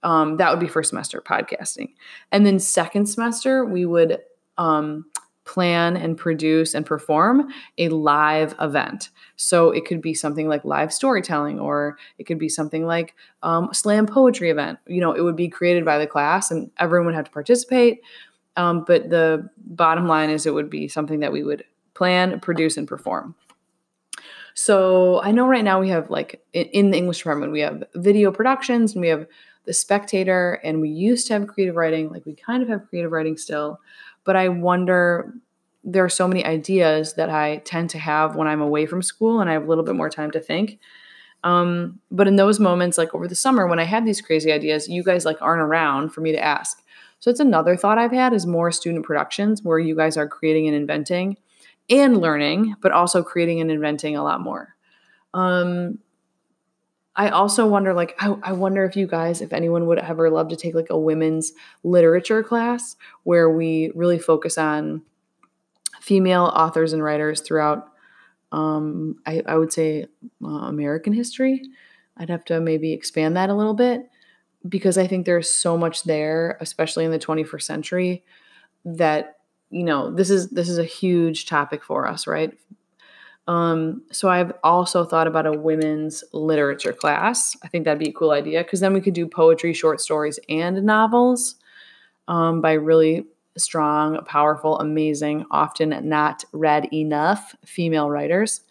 um, 0.04 0.36
that 0.36 0.50
would 0.50 0.60
be 0.60 0.68
first 0.68 0.90
semester 0.90 1.20
podcasting. 1.20 1.94
And 2.30 2.46
then 2.46 2.60
second 2.60 3.06
semester, 3.06 3.64
we 3.64 3.86
would 3.86 4.18
um, 4.58 5.06
plan 5.44 5.96
and 5.96 6.16
produce 6.16 6.74
and 6.74 6.86
perform 6.86 7.48
a 7.78 7.88
live 7.88 8.54
event. 8.60 9.10
So 9.36 9.70
it 9.70 9.86
could 9.86 10.00
be 10.00 10.14
something 10.14 10.46
like 10.46 10.64
live 10.64 10.92
storytelling, 10.92 11.58
or 11.58 11.98
it 12.18 12.24
could 12.24 12.38
be 12.38 12.48
something 12.48 12.86
like 12.86 13.14
um, 13.42 13.70
slam 13.72 14.06
poetry 14.06 14.50
event. 14.50 14.78
You 14.86 15.00
know, 15.00 15.12
it 15.12 15.22
would 15.22 15.36
be 15.36 15.48
created 15.48 15.84
by 15.84 15.98
the 15.98 16.06
class, 16.06 16.50
and 16.50 16.70
everyone 16.78 17.06
would 17.06 17.14
have 17.14 17.24
to 17.24 17.30
participate. 17.30 18.00
Um, 18.56 18.84
but 18.86 19.10
the 19.10 19.48
bottom 19.56 20.06
line 20.06 20.30
is, 20.30 20.46
it 20.46 20.54
would 20.54 20.70
be 20.70 20.86
something 20.86 21.20
that 21.20 21.32
we 21.32 21.42
would 21.42 21.64
plan, 21.94 22.38
produce, 22.40 22.76
and 22.76 22.86
perform. 22.86 23.34
So 24.54 25.20
I 25.22 25.32
know 25.32 25.48
right 25.48 25.64
now 25.64 25.80
we 25.80 25.88
have 25.88 26.10
like 26.10 26.40
in 26.52 26.92
the 26.92 26.96
English 26.96 27.18
department 27.18 27.50
we 27.50 27.60
have 27.60 27.82
video 27.96 28.30
productions 28.30 28.92
and 28.92 29.02
we 29.02 29.08
have 29.08 29.26
the 29.64 29.72
spectator 29.72 30.60
and 30.62 30.80
we 30.80 30.88
used 30.88 31.26
to 31.26 31.32
have 31.32 31.46
creative 31.46 31.76
writing 31.76 32.10
like 32.10 32.24
we 32.26 32.34
kind 32.34 32.62
of 32.62 32.68
have 32.68 32.86
creative 32.88 33.12
writing 33.12 33.36
still 33.36 33.80
but 34.24 34.36
i 34.36 34.48
wonder 34.48 35.32
there 35.84 36.04
are 36.04 36.08
so 36.08 36.26
many 36.26 36.44
ideas 36.44 37.14
that 37.14 37.28
i 37.28 37.58
tend 37.58 37.90
to 37.90 37.98
have 37.98 38.36
when 38.36 38.48
i'm 38.48 38.60
away 38.60 38.86
from 38.86 39.02
school 39.02 39.40
and 39.40 39.50
i 39.50 39.52
have 39.52 39.64
a 39.64 39.66
little 39.66 39.84
bit 39.84 39.94
more 39.94 40.10
time 40.10 40.30
to 40.30 40.40
think. 40.40 40.78
Um, 41.42 42.00
but 42.10 42.26
in 42.26 42.36
those 42.36 42.58
moments 42.58 42.96
like 42.96 43.14
over 43.14 43.28
the 43.28 43.34
summer 43.34 43.66
when 43.66 43.78
i 43.78 43.84
had 43.84 44.06
these 44.06 44.22
crazy 44.22 44.50
ideas 44.50 44.88
you 44.88 45.02
guys 45.02 45.26
like 45.26 45.36
aren't 45.42 45.60
around 45.60 46.10
for 46.10 46.22
me 46.22 46.32
to 46.32 46.42
ask. 46.42 46.82
So 47.20 47.30
it's 47.30 47.40
another 47.40 47.76
thought 47.76 47.98
i've 47.98 48.12
had 48.12 48.32
is 48.32 48.46
more 48.46 48.72
student 48.72 49.04
productions 49.04 49.62
where 49.62 49.78
you 49.78 49.94
guys 49.94 50.16
are 50.16 50.26
creating 50.26 50.66
and 50.68 50.76
inventing 50.76 51.36
and 51.90 52.18
learning 52.18 52.76
but 52.80 52.92
also 52.92 53.22
creating 53.22 53.60
and 53.60 53.70
inventing 53.70 54.16
a 54.16 54.24
lot 54.24 54.40
more. 54.40 54.74
Um, 55.34 55.98
I 57.16 57.28
also 57.28 57.66
wonder, 57.66 57.94
like, 57.94 58.16
I, 58.18 58.36
I, 58.42 58.52
wonder 58.52 58.84
if 58.84 58.96
you 58.96 59.06
guys, 59.06 59.40
if 59.40 59.52
anyone 59.52 59.86
would 59.86 59.98
ever 59.98 60.30
love 60.30 60.48
to 60.48 60.56
take 60.56 60.74
like 60.74 60.90
a 60.90 60.98
women's 60.98 61.52
literature 61.84 62.42
class 62.42 62.96
where 63.22 63.48
we 63.48 63.92
really 63.94 64.18
focus 64.18 64.58
on 64.58 65.02
female 66.00 66.44
authors 66.44 66.92
and 66.92 67.02
writers 67.02 67.40
throughout, 67.40 67.88
um, 68.50 69.16
I, 69.26 69.42
I 69.46 69.56
would 69.56 69.72
say, 69.72 70.06
uh, 70.42 70.48
American 70.48 71.12
history. 71.12 71.62
I'd 72.16 72.30
have 72.30 72.44
to 72.46 72.60
maybe 72.60 72.92
expand 72.92 73.36
that 73.36 73.50
a 73.50 73.54
little 73.54 73.74
bit 73.74 74.08
because 74.68 74.98
I 74.98 75.06
think 75.06 75.26
there's 75.26 75.48
so 75.48 75.76
much 75.76 76.04
there, 76.04 76.56
especially 76.60 77.04
in 77.04 77.10
the 77.10 77.18
21st 77.18 77.62
century, 77.62 78.24
that 78.84 79.38
you 79.70 79.82
know 79.82 80.14
this 80.14 80.30
is 80.30 80.50
this 80.50 80.68
is 80.68 80.78
a 80.78 80.84
huge 80.84 81.46
topic 81.46 81.82
for 81.82 82.06
us, 82.06 82.26
right? 82.26 82.56
Um, 83.46 84.02
so 84.10 84.28
I've 84.28 84.52
also 84.62 85.04
thought 85.04 85.26
about 85.26 85.46
a 85.46 85.52
women's 85.52 86.24
literature 86.32 86.92
class. 86.92 87.56
I 87.62 87.68
think 87.68 87.84
that'd 87.84 87.98
be 87.98 88.08
a 88.08 88.12
cool 88.12 88.30
idea 88.30 88.62
because 88.62 88.80
then 88.80 88.94
we 88.94 89.00
could 89.00 89.14
do 89.14 89.26
poetry, 89.26 89.74
short 89.74 90.00
stories, 90.00 90.38
and 90.48 90.82
novels 90.84 91.56
um, 92.26 92.60
by 92.60 92.72
really 92.72 93.26
strong, 93.56 94.18
powerful, 94.24 94.78
amazing, 94.78 95.44
often 95.50 96.08
not 96.08 96.44
read 96.52 96.92
enough 96.92 97.54
female 97.64 98.10
writers. 98.10 98.62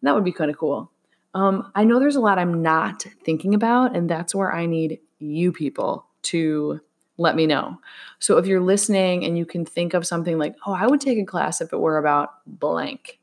And 0.00 0.08
that 0.08 0.14
would 0.14 0.24
be 0.24 0.32
kind 0.32 0.50
of 0.50 0.58
cool. 0.58 0.90
Um, 1.34 1.70
I 1.74 1.84
know 1.84 1.98
there's 1.98 2.16
a 2.16 2.20
lot 2.20 2.38
I'm 2.38 2.62
not 2.62 3.04
thinking 3.24 3.54
about, 3.54 3.94
and 3.96 4.08
that's 4.08 4.34
where 4.34 4.52
I 4.52 4.66
need 4.66 5.00
you 5.18 5.52
people 5.52 6.06
to 6.22 6.80
let 7.18 7.36
me 7.36 7.46
know. 7.46 7.78
So 8.18 8.38
if 8.38 8.46
you're 8.46 8.60
listening 8.60 9.24
and 9.24 9.36
you 9.36 9.44
can 9.44 9.66
think 9.66 9.92
of 9.92 10.06
something 10.06 10.38
like, 10.38 10.54
oh, 10.66 10.72
I 10.72 10.86
would 10.86 11.00
take 11.00 11.18
a 11.18 11.24
class 11.24 11.60
if 11.60 11.72
it 11.72 11.78
were 11.78 11.98
about 11.98 12.30
blank 12.46 13.19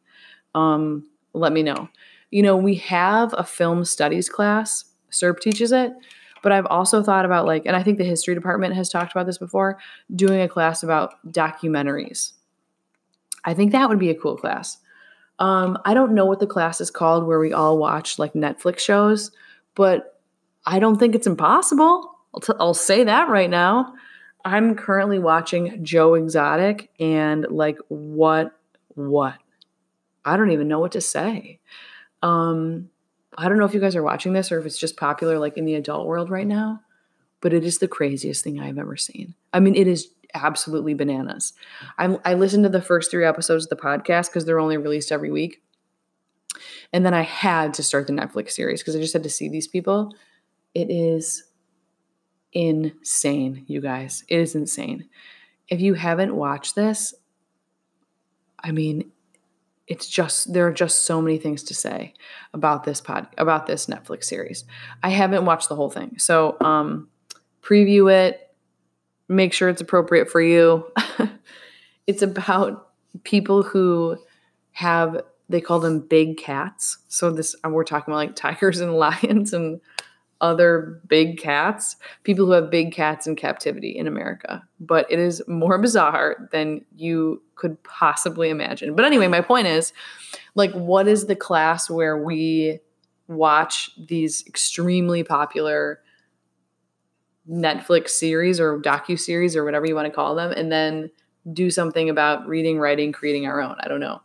um, 0.58 1.08
let 1.34 1.54
me 1.54 1.62
know. 1.62 1.90
you 2.32 2.42
know, 2.42 2.58
we 2.58 2.76
have 2.76 3.34
a 3.38 3.44
film 3.44 3.86
studies 3.86 4.28
class, 4.28 4.84
SERP 5.12 5.40
teaches 5.40 5.72
it, 5.72 5.94
but 6.44 6.52
I've 6.52 6.66
also 6.66 7.02
thought 7.04 7.26
about 7.26 7.46
like, 7.46 7.66
and 7.66 7.76
I 7.76 7.84
think 7.84 7.98
the 7.98 8.04
history 8.04 8.36
department 8.36 8.76
has 8.76 8.90
talked 8.90 9.12
about 9.12 9.26
this 9.26 9.38
before, 9.38 9.78
doing 10.14 10.42
a 10.42 10.50
class 10.50 10.84
about 10.84 11.14
documentaries. 11.32 12.34
I 13.46 13.54
think 13.54 13.72
that 13.72 13.88
would 13.88 14.00
be 14.00 14.10
a 14.10 14.16
cool 14.16 14.36
class. 14.36 14.78
Um, 15.40 15.78
I 15.86 15.94
don't 15.94 16.16
know 16.16 16.26
what 16.26 16.40
the 16.40 16.48
class 16.48 16.82
is 16.82 16.90
called 16.90 17.26
where 17.26 17.40
we 17.40 17.54
all 17.54 17.78
watch 17.78 18.18
like 18.20 18.34
Netflix 18.34 18.80
shows, 18.80 19.32
but 19.76 20.20
I 20.66 20.80
don't 20.80 20.98
think 20.98 21.16
it's 21.16 21.28
impossible. 21.28 22.12
I'll, 22.34 22.42
t- 22.42 22.54
I'll 22.60 22.74
say 22.74 23.04
that 23.04 23.30
right 23.30 23.50
now. 23.50 23.94
I'm 24.44 24.76
currently 24.76 25.20
watching 25.20 25.84
Joe 25.84 26.16
Exotic 26.16 26.90
and 27.00 27.46
like 27.50 27.78
what 27.90 28.52
what 28.96 29.36
I 30.28 30.38
don't 30.38 30.52
even 30.52 30.68
know 30.68 30.80
what 30.80 30.92
to 30.94 31.02
say. 31.02 31.60
Um 32.22 32.90
I 33.38 33.48
don't 33.48 33.60
know 33.60 33.66
if 33.66 33.74
you 33.74 33.80
guys 33.80 33.96
are 33.96 34.04
watching 34.04 34.34
this 34.34 34.52
or 34.52 34.60
if 34.60 34.66
it's 34.66 34.80
just 34.80 34.98
popular 34.98 35.38
like 35.38 35.58
in 35.58 35.66
the 35.66 35.76
adult 35.76 36.08
world 36.08 36.30
right 36.30 36.48
now, 36.48 36.82
but 37.40 37.54
it 37.54 37.64
is 37.64 37.78
the 37.78 37.88
craziest 37.88 38.44
thing 38.44 38.60
I've 38.60 38.80
ever 38.80 38.98
seen. 38.98 39.36
I 39.54 39.60
mean, 39.60 39.76
it 39.76 39.88
is 39.88 40.10
absolutely 40.34 40.94
bananas. 40.94 41.54
I'm, 41.98 42.18
I 42.26 42.34
listened 42.34 42.64
to 42.64 42.70
the 42.70 42.82
first 42.82 43.12
three 43.12 43.26
episodes 43.26 43.66
of 43.66 43.70
the 43.70 43.76
podcast 43.76 44.28
because 44.28 44.46
they're 44.46 44.60
only 44.60 44.78
released 44.78 45.12
every 45.12 45.32
week. 45.32 45.62
And 46.92 47.06
then 47.06 47.14
I 47.14 47.22
had 47.22 47.74
to 47.76 47.84
start 47.84 48.08
the 48.08 48.14
Netflix 48.14 48.52
series 48.52 48.82
because 48.82 48.96
I 48.96 49.00
just 49.00 49.14
had 49.14 49.24
to 49.24 49.30
see 49.30 49.50
these 49.50 49.68
people. 49.68 50.14
It 50.74 50.90
is 50.90 51.44
insane, 52.54 53.66
you 53.68 53.82
guys. 53.82 54.24
It 54.28 54.40
is 54.40 54.56
insane. 54.56 55.08
If 55.68 55.82
you 55.82 55.94
haven't 55.94 56.36
watched 56.36 56.76
this, 56.76 57.14
I 58.64 58.72
mean, 58.72 59.12
it's 59.88 60.08
just 60.08 60.54
there 60.54 60.68
are 60.68 60.74
just 60.74 61.04
so 61.06 61.22
many 61.22 61.38
things 61.38 61.64
to 61.64 61.74
say 61.74 62.14
about 62.54 62.84
this 62.84 63.02
pod 63.02 63.28
about 63.38 63.68
this 63.68 63.86
Netflix 63.88 64.26
series. 64.26 64.66
I 65.04 65.10
haven't 65.10 65.46
watched 65.46 65.70
the 65.70 65.76
whole 65.76 65.90
thing. 65.90 66.18
So, 66.18 66.58
um 66.62 67.10
preview 67.62 68.12
it, 68.12 68.54
make 69.28 69.54
sure 69.54 69.68
it's 69.68 69.82
appropriate 69.82 70.30
for 70.30 70.42
you. 70.42 70.86
it's 72.08 72.22
about 72.22 72.90
people 73.24 73.64
who 73.64 74.18
have 74.72 75.22
they 75.50 75.62
call 75.62 75.80
them 75.80 76.00
big 76.00 76.38
cats. 76.38 76.98
So 77.08 77.32
this 77.32 77.56
we're 77.64 77.84
talking 77.84 78.14
about 78.14 78.18
like 78.18 78.36
tigers 78.36 78.80
and 78.80 78.94
lions 78.98 79.54
and 79.54 79.82
other 80.42 81.02
big 81.08 81.38
cats, 81.38 81.96
people 82.24 82.46
who 82.46 82.52
have 82.52 82.70
big 82.70 82.94
cats 82.94 83.28
in 83.28 83.36
captivity 83.36 83.90
in 83.90 84.08
America. 84.08 84.64
But 84.80 85.12
it 85.12 85.20
is 85.20 85.42
more 85.48 85.78
bizarre 85.82 86.50
than 86.52 86.86
you 86.96 87.42
could 87.56 87.82
possibly 87.84 88.50
imagine. 88.50 88.96
But 88.96 89.06
anyway, 89.06 89.28
my 89.28 89.42
point 89.42 89.68
is 89.68 89.94
like, 90.56 90.72
what 90.72 91.08
is 91.08 91.26
the 91.26 91.36
class 91.36 91.90
where 91.90 92.18
we 92.18 92.80
watch 93.28 93.92
these 93.98 94.46
extremely 94.48 95.24
popular 95.24 96.00
Netflix 97.50 98.10
series 98.10 98.60
or 98.60 98.80
docu 98.80 99.20
series 99.20 99.56
or 99.56 99.64
whatever 99.64 99.86
you 99.86 99.96
want 99.96 100.06
to 100.06 100.14
call 100.14 100.36
them, 100.36 100.52
and 100.52 100.72
then 100.72 101.10
do 101.54 101.72
something 101.72 102.10
about 102.10 102.48
reading, 102.48 102.78
writing, 102.78 103.12
creating 103.12 103.48
our 103.48 103.62
own? 103.62 103.76
I 103.80 103.88
don't 103.88 104.00
know. 104.00 104.22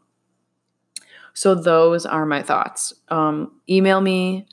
So 1.35 1.55
those 1.55 2.05
are 2.05 2.27
my 2.27 2.43
thoughts. 2.43 2.93
Um, 3.09 3.53
email 3.69 4.01
me 4.01 4.47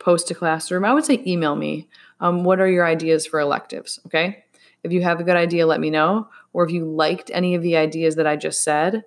post 0.00 0.26
to 0.28 0.34
classroom, 0.34 0.84
I 0.84 0.92
would 0.92 1.04
say 1.04 1.22
email 1.24 1.54
me. 1.54 1.88
Um, 2.18 2.42
what 2.42 2.58
are 2.58 2.68
your 2.68 2.84
ideas 2.84 3.26
for 3.26 3.38
electives? 3.38 4.00
Okay. 4.06 4.44
If 4.82 4.92
you 4.92 5.02
have 5.02 5.20
a 5.20 5.24
good 5.24 5.36
idea, 5.36 5.66
let 5.66 5.78
me 5.78 5.90
know. 5.90 6.28
Or 6.52 6.64
if 6.64 6.72
you 6.72 6.84
liked 6.84 7.30
any 7.32 7.54
of 7.54 7.62
the 7.62 7.76
ideas 7.76 8.16
that 8.16 8.26
I 8.26 8.34
just 8.36 8.64
said, 8.64 9.04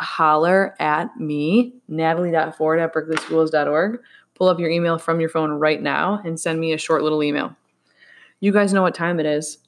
holler 0.00 0.76
at 0.78 1.16
me, 1.18 1.74
natalie.ford 1.88 2.78
at 2.78 2.94
berkeleyschools.org. 2.94 4.00
Pull 4.34 4.48
up 4.48 4.60
your 4.60 4.70
email 4.70 4.98
from 4.98 5.18
your 5.18 5.30
phone 5.30 5.50
right 5.50 5.82
now 5.82 6.20
and 6.24 6.38
send 6.38 6.60
me 6.60 6.72
a 6.72 6.78
short 6.78 7.02
little 7.02 7.22
email. 7.22 7.56
You 8.40 8.52
guys 8.52 8.72
know 8.72 8.82
what 8.82 8.94
time 8.94 9.18
it 9.18 9.26
is. 9.26 9.58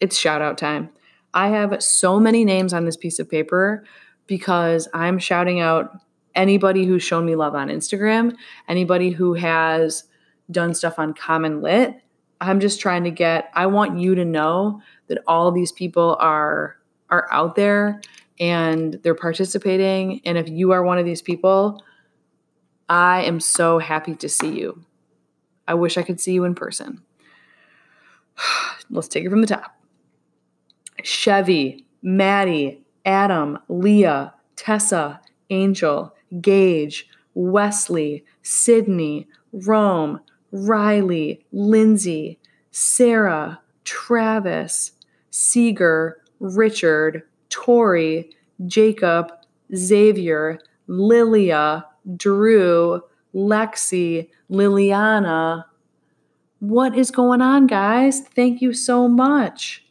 It's 0.00 0.16
shout 0.16 0.40
out 0.40 0.56
time. 0.56 0.88
I 1.34 1.48
have 1.48 1.82
so 1.82 2.18
many 2.18 2.44
names 2.44 2.72
on 2.72 2.86
this 2.86 2.96
piece 2.96 3.18
of 3.18 3.28
paper 3.28 3.84
because 4.26 4.88
I'm 4.94 5.18
shouting 5.18 5.60
out 5.60 6.00
anybody 6.36 6.84
who's 6.84 7.02
shown 7.02 7.26
me 7.26 7.34
love 7.34 7.54
on 7.54 7.68
Instagram, 7.68 8.36
anybody 8.68 9.10
who 9.10 9.34
has 9.34 10.04
done 10.50 10.74
stuff 10.74 10.98
on 10.98 11.14
Common 11.14 11.60
Lit. 11.62 12.00
I'm 12.40 12.60
just 12.60 12.80
trying 12.80 13.04
to 13.04 13.10
get 13.10 13.50
I 13.54 13.66
want 13.66 13.98
you 13.98 14.14
to 14.14 14.24
know 14.24 14.82
that 15.08 15.18
all 15.26 15.50
these 15.50 15.72
people 15.72 16.16
are 16.20 16.76
are 17.10 17.26
out 17.32 17.56
there 17.56 18.00
and 18.38 19.00
they're 19.02 19.14
participating 19.14 20.20
and 20.24 20.36
if 20.36 20.48
you 20.48 20.72
are 20.72 20.82
one 20.82 20.98
of 20.98 21.06
these 21.06 21.22
people, 21.22 21.82
I 22.88 23.22
am 23.22 23.40
so 23.40 23.78
happy 23.78 24.14
to 24.16 24.28
see 24.28 24.58
you. 24.58 24.84
I 25.66 25.74
wish 25.74 25.96
I 25.96 26.02
could 26.02 26.20
see 26.20 26.34
you 26.34 26.44
in 26.44 26.54
person. 26.54 27.02
Let's 28.90 29.08
take 29.08 29.24
it 29.24 29.30
from 29.30 29.40
the 29.40 29.46
top. 29.46 29.72
Chevy, 31.02 31.86
Maddie, 32.02 32.84
Adam, 33.04 33.58
Leah, 33.68 34.34
Tessa, 34.56 35.20
Angel, 35.50 36.14
Gage, 36.40 37.08
Wesley, 37.34 38.24
Sydney, 38.42 39.28
Rome, 39.52 40.20
Riley, 40.52 41.44
Lindsay, 41.52 42.38
Sarah, 42.70 43.60
Travis, 43.84 44.92
Seeger, 45.30 46.20
Richard, 46.40 47.22
Tori, 47.50 48.30
Jacob, 48.66 49.32
Xavier, 49.74 50.58
Lilia, 50.86 51.84
Drew, 52.16 53.02
Lexi, 53.34 54.28
Liliana. 54.50 55.64
What 56.60 56.96
is 56.96 57.10
going 57.10 57.42
on, 57.42 57.66
guys? 57.66 58.20
Thank 58.20 58.62
you 58.62 58.72
so 58.72 59.08
much. 59.08 59.84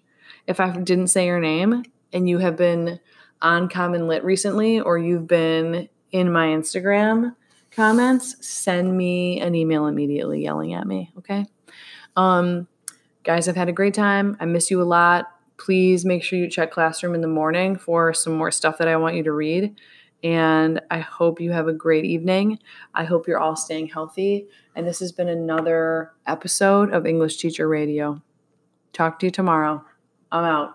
If 0.47 0.59
I 0.59 0.75
didn't 0.77 1.07
say 1.07 1.25
your 1.25 1.39
name 1.39 1.83
and 2.13 2.29
you 2.29 2.39
have 2.39 2.55
been 2.55 2.99
on 3.41 3.69
Common 3.69 4.07
Lit 4.07 4.23
recently 4.23 4.79
or 4.79 4.97
you've 4.97 5.27
been 5.27 5.89
in 6.15 6.31
my 6.31 6.47
Instagram 6.47 7.35
comments, 7.71 8.37
send 8.39 8.95
me 8.95 9.41
an 9.41 9.53
email 9.53 9.85
immediately 9.85 10.41
yelling 10.41 10.73
at 10.73 10.87
me, 10.87 11.11
okay? 11.17 11.45
Um, 12.15 12.69
guys, 13.25 13.49
I've 13.49 13.57
had 13.57 13.67
a 13.67 13.73
great 13.73 13.93
time. 13.93 14.37
I 14.39 14.45
miss 14.45 14.71
you 14.71 14.81
a 14.81 14.85
lot. 14.85 15.25
Please 15.57 16.05
make 16.05 16.23
sure 16.23 16.39
you 16.39 16.49
check 16.49 16.71
Classroom 16.71 17.15
in 17.15 17.19
the 17.19 17.27
morning 17.27 17.75
for 17.75 18.13
some 18.13 18.33
more 18.33 18.49
stuff 18.49 18.77
that 18.77 18.87
I 18.87 18.95
want 18.95 19.17
you 19.17 19.23
to 19.23 19.33
read. 19.33 19.75
And 20.23 20.79
I 20.89 20.99
hope 20.99 21.41
you 21.41 21.51
have 21.51 21.67
a 21.67 21.73
great 21.73 22.05
evening. 22.05 22.59
I 22.93 23.03
hope 23.03 23.27
you're 23.27 23.39
all 23.39 23.57
staying 23.57 23.89
healthy. 23.89 24.47
And 24.73 24.87
this 24.87 24.99
has 24.99 25.11
been 25.11 25.27
another 25.27 26.13
episode 26.25 26.93
of 26.93 27.05
English 27.05 27.35
Teacher 27.37 27.67
Radio. 27.67 28.21
Talk 28.93 29.19
to 29.19 29.25
you 29.25 29.31
tomorrow. 29.31 29.83
I'm 30.31 30.45
out. 30.45 30.74